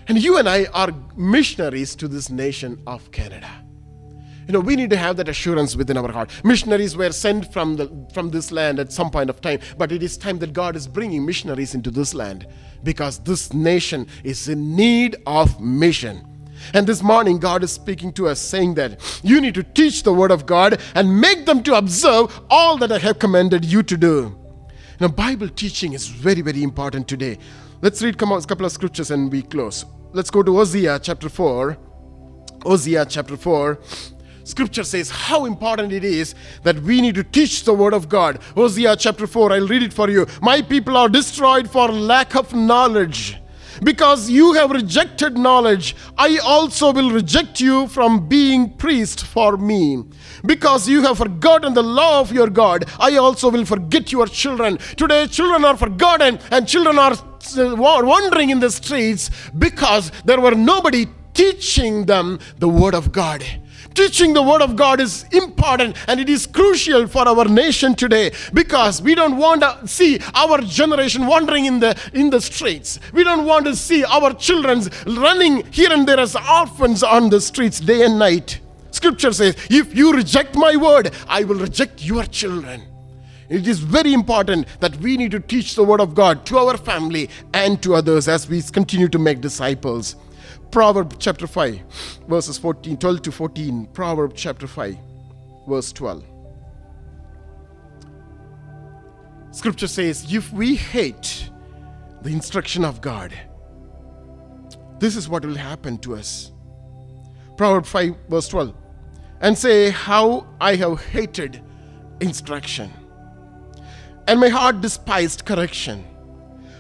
And 0.07 0.21
you 0.21 0.37
and 0.37 0.47
I 0.47 0.65
are 0.73 0.93
missionaries 1.17 1.95
to 1.97 2.07
this 2.07 2.29
nation 2.29 2.81
of 2.87 3.11
Canada. 3.11 3.49
You 4.47 4.53
know, 4.53 4.61
we 4.61 4.77
need 4.77 4.89
to 4.91 4.97
have 4.97 5.17
that 5.17 5.27
assurance 5.27 5.75
within 5.75 5.97
our 5.97 6.09
heart. 6.09 6.31
Missionaries 6.43 6.95
were 6.95 7.11
sent 7.11 7.51
from, 7.51 7.75
the, 7.75 7.91
from 8.13 8.29
this 8.29 8.49
land 8.49 8.79
at 8.79 8.93
some 8.93 9.11
point 9.11 9.29
of 9.29 9.41
time, 9.41 9.59
but 9.77 9.91
it 9.91 10.01
is 10.01 10.17
time 10.17 10.39
that 10.39 10.53
God 10.53 10.77
is 10.77 10.87
bringing 10.87 11.25
missionaries 11.25 11.75
into 11.75 11.91
this 11.91 12.13
land 12.13 12.47
because 12.81 13.19
this 13.19 13.51
nation 13.53 14.07
is 14.23 14.47
in 14.47 14.73
need 14.73 15.17
of 15.25 15.59
mission. 15.59 16.25
And 16.73 16.87
this 16.87 17.03
morning, 17.03 17.39
God 17.39 17.61
is 17.61 17.73
speaking 17.73 18.13
to 18.13 18.27
us 18.29 18.39
saying 18.39 18.75
that 18.75 19.19
you 19.21 19.41
need 19.41 19.53
to 19.55 19.63
teach 19.63 20.03
the 20.03 20.13
Word 20.13 20.31
of 20.31 20.45
God 20.45 20.81
and 20.95 21.19
make 21.19 21.45
them 21.45 21.61
to 21.63 21.75
observe 21.75 22.39
all 22.49 22.77
that 22.77 22.91
I 22.91 22.99
have 22.99 23.19
commanded 23.19 23.65
you 23.65 23.83
to 23.83 23.97
do. 23.97 24.37
Now, 24.99 25.09
Bible 25.09 25.49
teaching 25.49 25.91
is 25.93 26.07
very, 26.07 26.41
very 26.41 26.63
important 26.63 27.07
today. 27.07 27.37
Let's 27.81 28.01
read 28.01 28.15
a 28.15 28.17
couple 28.17 28.65
of 28.65 28.71
scriptures 28.71 29.11
and 29.11 29.31
we 29.31 29.43
close. 29.43 29.85
Let's 30.13 30.31
go 30.31 30.41
to 30.41 30.55
Hosea 30.55 30.99
chapter 30.99 31.29
4. 31.29 31.77
Hosea 32.63 33.05
chapter 33.05 33.37
4. 33.37 33.79
Scripture 34.47 34.85
says 34.85 35.09
how 35.09 35.43
important 35.43 35.91
it 35.91 36.05
is 36.05 36.33
that 36.63 36.79
we 36.79 37.01
need 37.01 37.15
to 37.15 37.23
teach 37.23 37.65
the 37.65 37.73
Word 37.73 37.93
of 37.93 38.07
God. 38.07 38.41
Hosea 38.55 38.95
chapter 38.95 39.27
4, 39.27 39.51
I'll 39.51 39.67
read 39.67 39.83
it 39.83 39.93
for 39.93 40.09
you. 40.09 40.25
My 40.41 40.61
people 40.61 40.95
are 40.95 41.09
destroyed 41.09 41.69
for 41.69 41.89
lack 41.91 42.33
of 42.33 42.53
knowledge. 42.53 43.35
Because 43.83 44.29
you 44.29 44.53
have 44.53 44.71
rejected 44.71 45.37
knowledge, 45.37 45.97
I 46.17 46.37
also 46.37 46.93
will 46.93 47.11
reject 47.11 47.59
you 47.59 47.87
from 47.87 48.29
being 48.29 48.71
priest 48.71 49.25
for 49.25 49.57
me. 49.57 50.05
Because 50.45 50.87
you 50.87 51.01
have 51.03 51.17
forgotten 51.17 51.73
the 51.73 51.83
law 51.83 52.21
of 52.21 52.31
your 52.31 52.49
God, 52.49 52.85
I 53.01 53.17
also 53.17 53.51
will 53.51 53.65
forget 53.65 54.13
your 54.13 54.27
children. 54.27 54.77
Today, 54.95 55.27
children 55.27 55.65
are 55.65 55.75
forgotten 55.75 56.39
and 56.51 56.65
children 56.65 56.97
are 56.97 57.11
uh, 57.13 57.75
wandering 57.75 58.49
in 58.49 58.61
the 58.61 58.71
streets 58.71 59.29
because 59.57 60.09
there 60.23 60.39
were 60.39 60.55
nobody 60.55 61.05
teaching 61.33 62.05
them 62.05 62.39
the 62.59 62.69
Word 62.69 62.95
of 62.95 63.11
God 63.11 63.43
teaching 63.97 64.31
the 64.31 64.43
word 64.43 64.61
of 64.61 64.75
God 64.75 64.99
is 65.01 65.25
important 65.31 65.97
and 66.07 66.19
it 66.19 66.29
is 66.29 66.45
crucial 66.45 67.07
for 67.07 67.27
our 67.27 67.45
nation 67.45 67.95
today 67.95 68.31
because 68.53 69.01
we 69.01 69.15
don't 69.15 69.37
want 69.37 69.61
to 69.61 69.87
see 69.87 70.19
our 70.35 70.59
generation 70.61 71.25
wandering 71.25 71.65
in 71.65 71.79
the 71.79 71.99
in 72.13 72.29
the 72.29 72.39
streets. 72.39 72.99
We 73.11 73.23
don't 73.23 73.45
want 73.47 73.65
to 73.65 73.75
see 73.75 74.03
our 74.05 74.35
children 74.35 74.83
running 75.07 75.65
here 75.71 75.91
and 75.91 76.07
there 76.07 76.19
as 76.19 76.35
orphans 76.35 77.01
on 77.01 77.31
the 77.31 77.41
streets 77.41 77.79
day 77.79 78.03
and 78.03 78.19
night. 78.19 78.59
Scripture 78.91 79.33
says, 79.33 79.55
if 79.71 79.95
you 79.95 80.13
reject 80.13 80.55
my 80.55 80.75
word, 80.75 81.11
I 81.27 81.43
will 81.43 81.59
reject 81.59 82.05
your 82.05 82.25
children. 82.25 82.83
It 83.49 83.67
is 83.67 83.79
very 83.79 84.13
important 84.13 84.67
that 84.79 84.95
we 84.97 85.17
need 85.17 85.31
to 85.31 85.39
teach 85.39 85.73
the 85.73 85.83
word 85.83 86.01
of 86.01 86.13
God 86.13 86.45
to 86.47 86.59
our 86.59 86.77
family 86.77 87.31
and 87.53 87.81
to 87.81 87.95
others 87.95 88.27
as 88.27 88.47
we 88.47 88.61
continue 88.61 89.07
to 89.07 89.17
make 89.17 89.41
disciples. 89.41 90.17
Proverbs 90.71 91.15
chapter 91.19 91.47
5, 91.47 91.81
verses 92.27 92.57
14, 92.57 92.97
12 92.97 93.21
to 93.23 93.31
14. 93.31 93.85
Proverbs 93.87 94.41
chapter 94.41 94.67
5, 94.67 94.97
verse 95.67 95.91
12. 95.91 96.23
Scripture 99.51 99.87
says, 99.87 100.31
If 100.31 100.51
we 100.53 100.75
hate 100.75 101.49
the 102.21 102.29
instruction 102.29 102.85
of 102.85 103.01
God, 103.01 103.33
this 104.99 105.15
is 105.15 105.29
what 105.29 105.45
will 105.45 105.55
happen 105.55 105.97
to 105.99 106.15
us. 106.15 106.51
Proverbs 107.55 107.89
5, 107.89 108.15
verse 108.29 108.47
12. 108.47 108.73
And 109.41 109.57
say, 109.57 109.89
How 109.89 110.47
I 110.59 110.75
have 110.75 111.03
hated 111.07 111.61
instruction, 112.19 112.91
and 114.27 114.39
my 114.39 114.49
heart 114.49 114.81
despised 114.81 115.45
correction. 115.45 116.05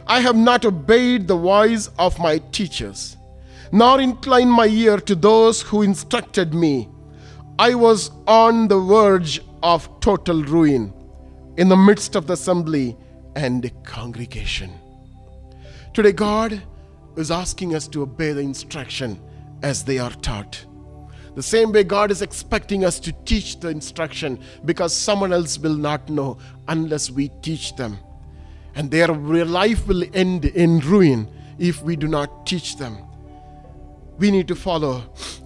I 0.05 0.21
have 0.21 0.37
not 0.37 0.63
obeyed 0.63 1.27
the 1.27 1.35
voice 1.35 1.89
of 1.99 2.17
my 2.17 2.37
teachers 2.51 3.16
nor 3.71 3.99
incline 3.99 4.49
my 4.49 4.67
ear 4.67 4.97
to 4.97 5.15
those 5.15 5.61
who 5.61 5.81
instructed 5.81 6.53
me. 6.53 6.89
I 7.59 7.75
was 7.75 8.11
on 8.27 8.67
the 8.67 8.79
verge 8.79 9.41
of 9.63 9.99
total 9.99 10.43
ruin 10.43 10.93
in 11.57 11.69
the 11.69 11.75
midst 11.75 12.15
of 12.15 12.27
the 12.27 12.33
assembly 12.33 12.95
and 13.35 13.71
congregation. 13.83 14.71
Today, 15.93 16.11
God 16.11 16.61
is 17.15 17.31
asking 17.31 17.73
us 17.73 17.87
to 17.89 18.03
obey 18.03 18.31
the 18.31 18.41
instruction 18.41 19.19
as 19.63 19.83
they 19.83 19.97
are 19.97 20.11
taught. 20.11 20.63
The 21.35 21.43
same 21.43 21.71
way 21.71 21.83
God 21.83 22.11
is 22.11 22.21
expecting 22.21 22.85
us 22.85 22.99
to 23.01 23.11
teach 23.25 23.59
the 23.59 23.69
instruction 23.69 24.39
because 24.65 24.93
someone 24.93 25.33
else 25.33 25.57
will 25.57 25.75
not 25.75 26.09
know 26.09 26.37
unless 26.67 27.11
we 27.11 27.29
teach 27.41 27.75
them. 27.75 27.97
And 28.75 28.89
their 28.91 29.07
life 29.07 29.87
will 29.87 30.03
end 30.13 30.45
in 30.45 30.79
ruin 30.79 31.27
if 31.57 31.81
we 31.81 31.95
do 31.95 32.07
not 32.07 32.45
teach 32.45 32.77
them 32.77 33.07
we 34.17 34.31
need 34.31 34.47
to 34.47 34.55
follow 34.55 35.03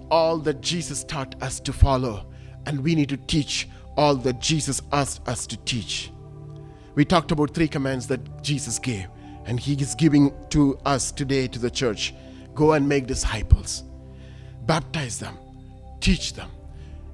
all 0.10 0.38
that 0.40 0.62
Jesus 0.62 1.04
taught 1.04 1.42
us 1.42 1.60
to 1.62 1.74
follow, 1.74 2.26
and 2.66 2.84
we 2.84 2.96
need 2.96 3.10
to 3.10 3.18
teach 3.18 3.68
all 3.98 4.16
that 4.16 4.40
Jesus 4.40 4.82
asked 4.92 5.28
us 5.28 5.46
to 5.48 5.58
teach. 5.58 6.12
We 6.96 7.06
talked 7.06 7.32
about 7.32 7.54
three 7.54 7.68
commands 7.68 8.08
that 8.08 8.44
Jesus 8.44 8.80
gave, 8.80 9.08
and 9.46 9.60
He 9.60 9.74
is 9.74 9.96
giving 9.96 10.34
to 10.50 10.78
us 10.86 11.12
today 11.12 11.48
to 11.48 11.60
the 11.60 11.72
church 11.72 12.14
go 12.54 12.74
and 12.74 12.88
make 12.88 13.08
disciples, 13.08 13.84
baptize 14.66 15.20
them, 15.20 15.38
teach 16.02 16.34
them. 16.34 16.50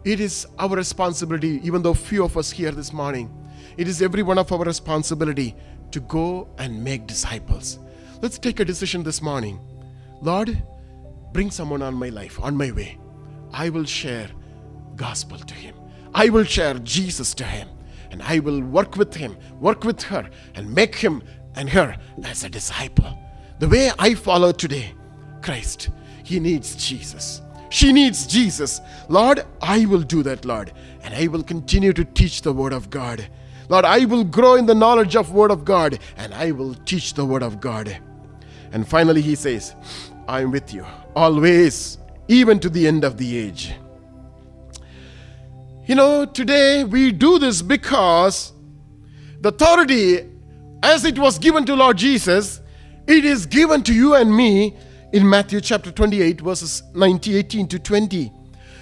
It 0.03 0.19
is 0.19 0.47
our 0.57 0.75
responsibility, 0.75 1.61
even 1.63 1.81
though 1.81 1.93
few 1.93 2.23
of 2.23 2.37
us 2.37 2.49
here 2.49 2.71
this 2.71 2.91
morning, 2.91 3.31
it 3.77 3.87
is 3.87 4.01
every 4.01 4.23
one 4.23 4.39
of 4.39 4.51
our 4.51 4.63
responsibility 4.63 5.55
to 5.91 5.99
go 5.99 6.47
and 6.57 6.83
make 6.83 7.05
disciples. 7.05 7.77
Let's 8.21 8.39
take 8.39 8.59
a 8.59 8.65
decision 8.65 9.03
this 9.03 9.21
morning. 9.21 9.59
Lord, 10.21 10.57
bring 11.31 11.51
someone 11.51 11.81
on 11.81 11.93
my 11.93 12.09
life, 12.09 12.39
on 12.41 12.55
my 12.55 12.71
way, 12.71 12.97
I 13.51 13.69
will 13.69 13.85
share 13.85 14.29
gospel 14.95 15.37
to 15.37 15.53
him. 15.53 15.75
I 16.13 16.29
will 16.29 16.43
share 16.43 16.75
Jesus 16.79 17.33
to 17.35 17.43
him. 17.43 17.69
And 18.09 18.23
I 18.23 18.39
will 18.39 18.61
work 18.61 18.95
with 18.95 19.13
him, 19.13 19.37
work 19.59 19.83
with 19.83 20.01
her, 20.03 20.29
and 20.55 20.73
make 20.73 20.95
him 20.95 21.21
and 21.55 21.69
her 21.69 21.97
as 22.23 22.43
a 22.43 22.49
disciple. 22.49 23.17
The 23.59 23.67
way 23.67 23.91
I 23.99 24.13
follow 24.13 24.51
today, 24.51 24.93
Christ, 25.41 25.89
he 26.23 26.39
needs 26.39 26.75
Jesus. 26.75 27.41
She 27.69 27.91
needs 27.91 28.25
Jesus. 28.25 28.79
Lord, 29.09 29.45
I 29.61 29.85
will 29.85 30.01
do 30.01 30.23
that, 30.23 30.45
Lord. 30.45 30.71
And 31.01 31.13
I 31.13 31.27
will 31.27 31.43
continue 31.43 31.93
to 31.93 32.05
teach 32.05 32.41
the 32.41 32.53
word 32.53 32.73
of 32.73 32.89
God. 32.89 33.27
Lord, 33.69 33.83
I 33.83 34.05
will 34.05 34.23
grow 34.23 34.55
in 34.55 34.65
the 34.65 34.75
knowledge 34.75 35.15
of 35.15 35.33
word 35.33 35.51
of 35.51 35.65
God 35.65 35.99
and 36.15 36.33
I 36.33 36.51
will 36.51 36.73
teach 36.73 37.13
the 37.13 37.25
word 37.25 37.43
of 37.43 37.59
God. 37.59 37.97
And 38.71 38.87
finally 38.87 39.21
he 39.21 39.35
says, 39.35 39.75
I 40.27 40.41
am 40.41 40.51
with 40.51 40.73
you 40.73 40.85
always, 41.15 41.97
even 42.27 42.59
to 42.59 42.69
the 42.69 42.85
end 42.85 43.03
of 43.03 43.17
the 43.17 43.37
age. 43.37 43.73
You 45.85 45.95
know, 45.95 46.25
today 46.25 46.83
we 46.83 47.11
do 47.11 47.39
this 47.39 47.61
because 47.61 48.51
the 49.39 49.49
authority 49.49 50.29
as 50.83 51.05
it 51.05 51.17
was 51.17 51.39
given 51.39 51.65
to 51.65 51.75
Lord 51.75 51.97
Jesus, 51.97 52.61
it 53.07 53.25
is 53.25 53.45
given 53.45 53.83
to 53.83 53.93
you 53.93 54.15
and 54.15 54.35
me 54.35 54.75
in 55.13 55.27
Matthew 55.27 55.61
chapter 55.61 55.91
28, 55.91 56.41
verses 56.41 56.83
19, 56.93 57.35
18 57.35 57.67
to 57.69 57.79
20. 57.79 58.31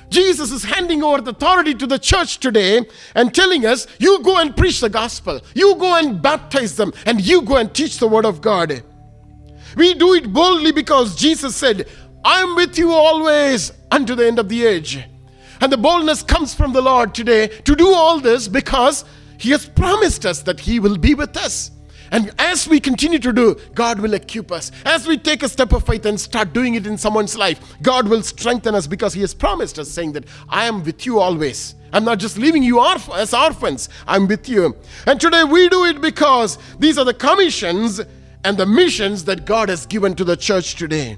Jesus 0.09 0.51
is 0.51 0.63
handing 0.63 1.03
over 1.03 1.21
the 1.21 1.31
authority 1.31 1.73
to 1.75 1.87
the 1.87 1.97
church 1.97 2.39
today 2.39 2.81
and 3.15 3.33
telling 3.33 3.65
us, 3.65 3.87
You 3.99 4.21
go 4.23 4.39
and 4.39 4.55
preach 4.55 4.81
the 4.81 4.89
gospel, 4.89 5.41
you 5.53 5.75
go 5.75 5.95
and 5.95 6.21
baptize 6.21 6.75
them, 6.75 6.93
and 7.05 7.21
you 7.21 7.41
go 7.41 7.57
and 7.57 7.73
teach 7.73 7.97
the 7.97 8.07
word 8.07 8.25
of 8.25 8.41
God. 8.41 8.83
We 9.75 9.93
do 9.93 10.13
it 10.13 10.31
boldly 10.31 10.71
because 10.71 11.15
Jesus 11.15 11.55
said, 11.55 11.87
I 12.23 12.41
am 12.41 12.55
with 12.55 12.77
you 12.77 12.91
always 12.91 13.71
unto 13.91 14.15
the 14.15 14.25
end 14.25 14.39
of 14.39 14.49
the 14.49 14.65
age. 14.65 15.03
And 15.61 15.71
the 15.71 15.77
boldness 15.77 16.23
comes 16.23 16.53
from 16.53 16.73
the 16.73 16.81
Lord 16.81 17.13
today 17.13 17.47
to 17.47 17.75
do 17.75 17.93
all 17.93 18.19
this 18.19 18.47
because 18.47 19.05
He 19.37 19.51
has 19.51 19.67
promised 19.67 20.25
us 20.25 20.41
that 20.43 20.59
He 20.59 20.79
will 20.79 20.97
be 20.97 21.13
with 21.13 21.37
us. 21.37 21.71
And 22.11 22.33
as 22.37 22.67
we 22.67 22.79
continue 22.79 23.19
to 23.19 23.33
do, 23.33 23.55
God 23.73 23.99
will 23.99 24.13
equip 24.13 24.51
us. 24.51 24.71
As 24.85 25.07
we 25.07 25.17
take 25.17 25.43
a 25.43 25.49
step 25.49 25.73
of 25.73 25.85
faith 25.85 26.05
and 26.05 26.19
start 26.19 26.53
doing 26.53 26.75
it 26.75 26.87
in 26.87 26.97
someone's 26.97 27.37
life, 27.37 27.59
God 27.81 28.07
will 28.07 28.21
strengthen 28.21 28.75
us 28.75 28.87
because 28.87 29.13
He 29.13 29.21
has 29.21 29.33
promised 29.33 29.79
us, 29.79 29.89
saying 29.89 30.13
that 30.13 30.25
I 30.47 30.65
am 30.65 30.83
with 30.83 31.05
you 31.05 31.19
always. 31.19 31.75
I'm 31.91 32.03
not 32.03 32.19
just 32.19 32.37
leaving 32.37 32.63
you 32.63 32.83
as 32.83 33.33
orphans, 33.33 33.89
I'm 34.07 34.27
with 34.27 34.49
you. 34.49 34.75
And 35.07 35.19
today 35.19 35.43
we 35.43 35.69
do 35.69 35.85
it 35.85 36.01
because 36.01 36.57
these 36.77 36.97
are 36.97 37.05
the 37.05 37.13
commissions 37.13 38.01
and 38.45 38.57
the 38.57 38.65
missions 38.65 39.25
that 39.25 39.45
God 39.45 39.69
has 39.69 39.85
given 39.87 40.13
to 40.15 40.23
the 40.23 40.37
church 40.37 40.75
today. 40.75 41.17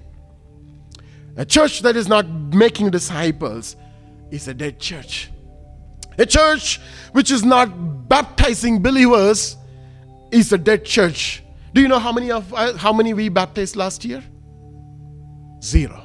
A 1.36 1.46
church 1.46 1.82
that 1.82 1.96
is 1.96 2.08
not 2.08 2.28
making 2.28 2.90
disciples 2.90 3.76
is 4.32 4.48
a 4.48 4.54
dead 4.54 4.80
church. 4.80 5.30
A 6.18 6.26
church 6.26 6.80
which 7.12 7.30
is 7.30 7.44
not 7.44 8.08
baptizing 8.08 8.82
believers 8.82 9.58
is 10.32 10.52
a 10.54 10.58
dead 10.58 10.86
church. 10.86 11.44
Do 11.74 11.82
you 11.82 11.90
know 11.90 12.00
how 12.00 12.14
many 12.14 12.32
of 12.32 12.52
uh, 12.54 12.76
how 12.78 12.94
many 12.94 13.14
we 13.14 13.30
baptized 13.30 13.76
last 13.76 14.06
year? 14.06 14.24
Zero. 15.62 16.04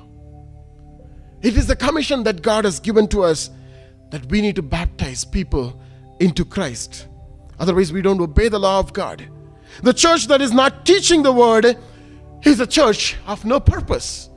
It 1.41 1.57
is 1.57 1.67
the 1.67 1.77
commission 1.77 2.25
that 2.25 2.43
God 2.43 2.65
has 2.65 2.81
given 2.81 3.07
to 3.09 3.23
us 3.23 3.49
that 4.11 4.29
we 4.31 4.43
need 4.43 4.57
to 4.57 4.63
baptize 4.63 5.25
people 5.25 5.81
into 6.21 6.45
Christ. 6.45 7.07
Otherwise, 7.59 7.93
we 7.93 8.03
don't 8.03 8.21
obey 8.21 8.49
the 8.49 8.59
law 8.59 8.81
of 8.81 8.93
God. 8.93 9.29
The 9.83 9.93
church 9.93 10.27
that 10.29 10.41
is 10.41 10.53
not 10.53 10.85
teaching 10.85 11.23
the 11.23 11.33
word 11.33 11.79
is 12.45 12.61
a 12.61 12.67
church 12.67 13.17
of 13.27 13.45
no 13.45 13.61
purpose. 13.61 14.29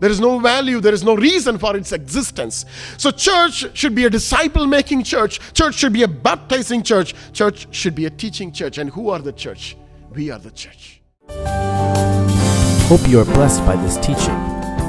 There 0.00 0.10
is 0.10 0.20
no 0.20 0.38
value, 0.38 0.80
there 0.80 0.92
is 0.92 1.04
no 1.04 1.14
reason 1.14 1.56
for 1.56 1.76
its 1.76 1.92
existence. 1.92 2.66
So, 2.98 3.10
church 3.10 3.76
should 3.76 3.94
be 3.94 4.04
a 4.04 4.10
disciple 4.10 4.66
making 4.66 5.04
church. 5.04 5.40
Church 5.54 5.76
should 5.76 5.92
be 5.92 6.02
a 6.02 6.08
baptizing 6.08 6.82
church. 6.82 7.14
Church 7.32 7.68
should 7.70 7.94
be 7.94 8.06
a 8.06 8.10
teaching 8.10 8.52
church. 8.52 8.78
And 8.78 8.90
who 8.90 9.08
are 9.10 9.20
the 9.20 9.32
church? 9.32 9.76
We 10.10 10.30
are 10.30 10.38
the 10.38 10.50
church. 10.50 11.00
Hope 12.88 13.08
you 13.08 13.20
are 13.20 13.24
blessed 13.24 13.64
by 13.64 13.76
this 13.76 13.96
teaching. 13.96 14.38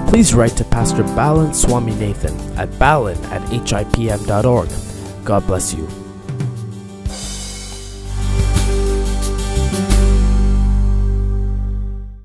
Please 0.10 0.34
write 0.34 0.58
to 0.58 0.64
Pastor 0.66 1.04
Balan 1.04 1.54
Swami 1.54 1.96
Nathan 1.96 2.38
at 2.58 2.78
balan 2.78 3.18
at 3.26 3.42
hipm.org. 3.44 4.70
God 5.26 5.48
bless 5.48 5.74
you. 5.74 6.05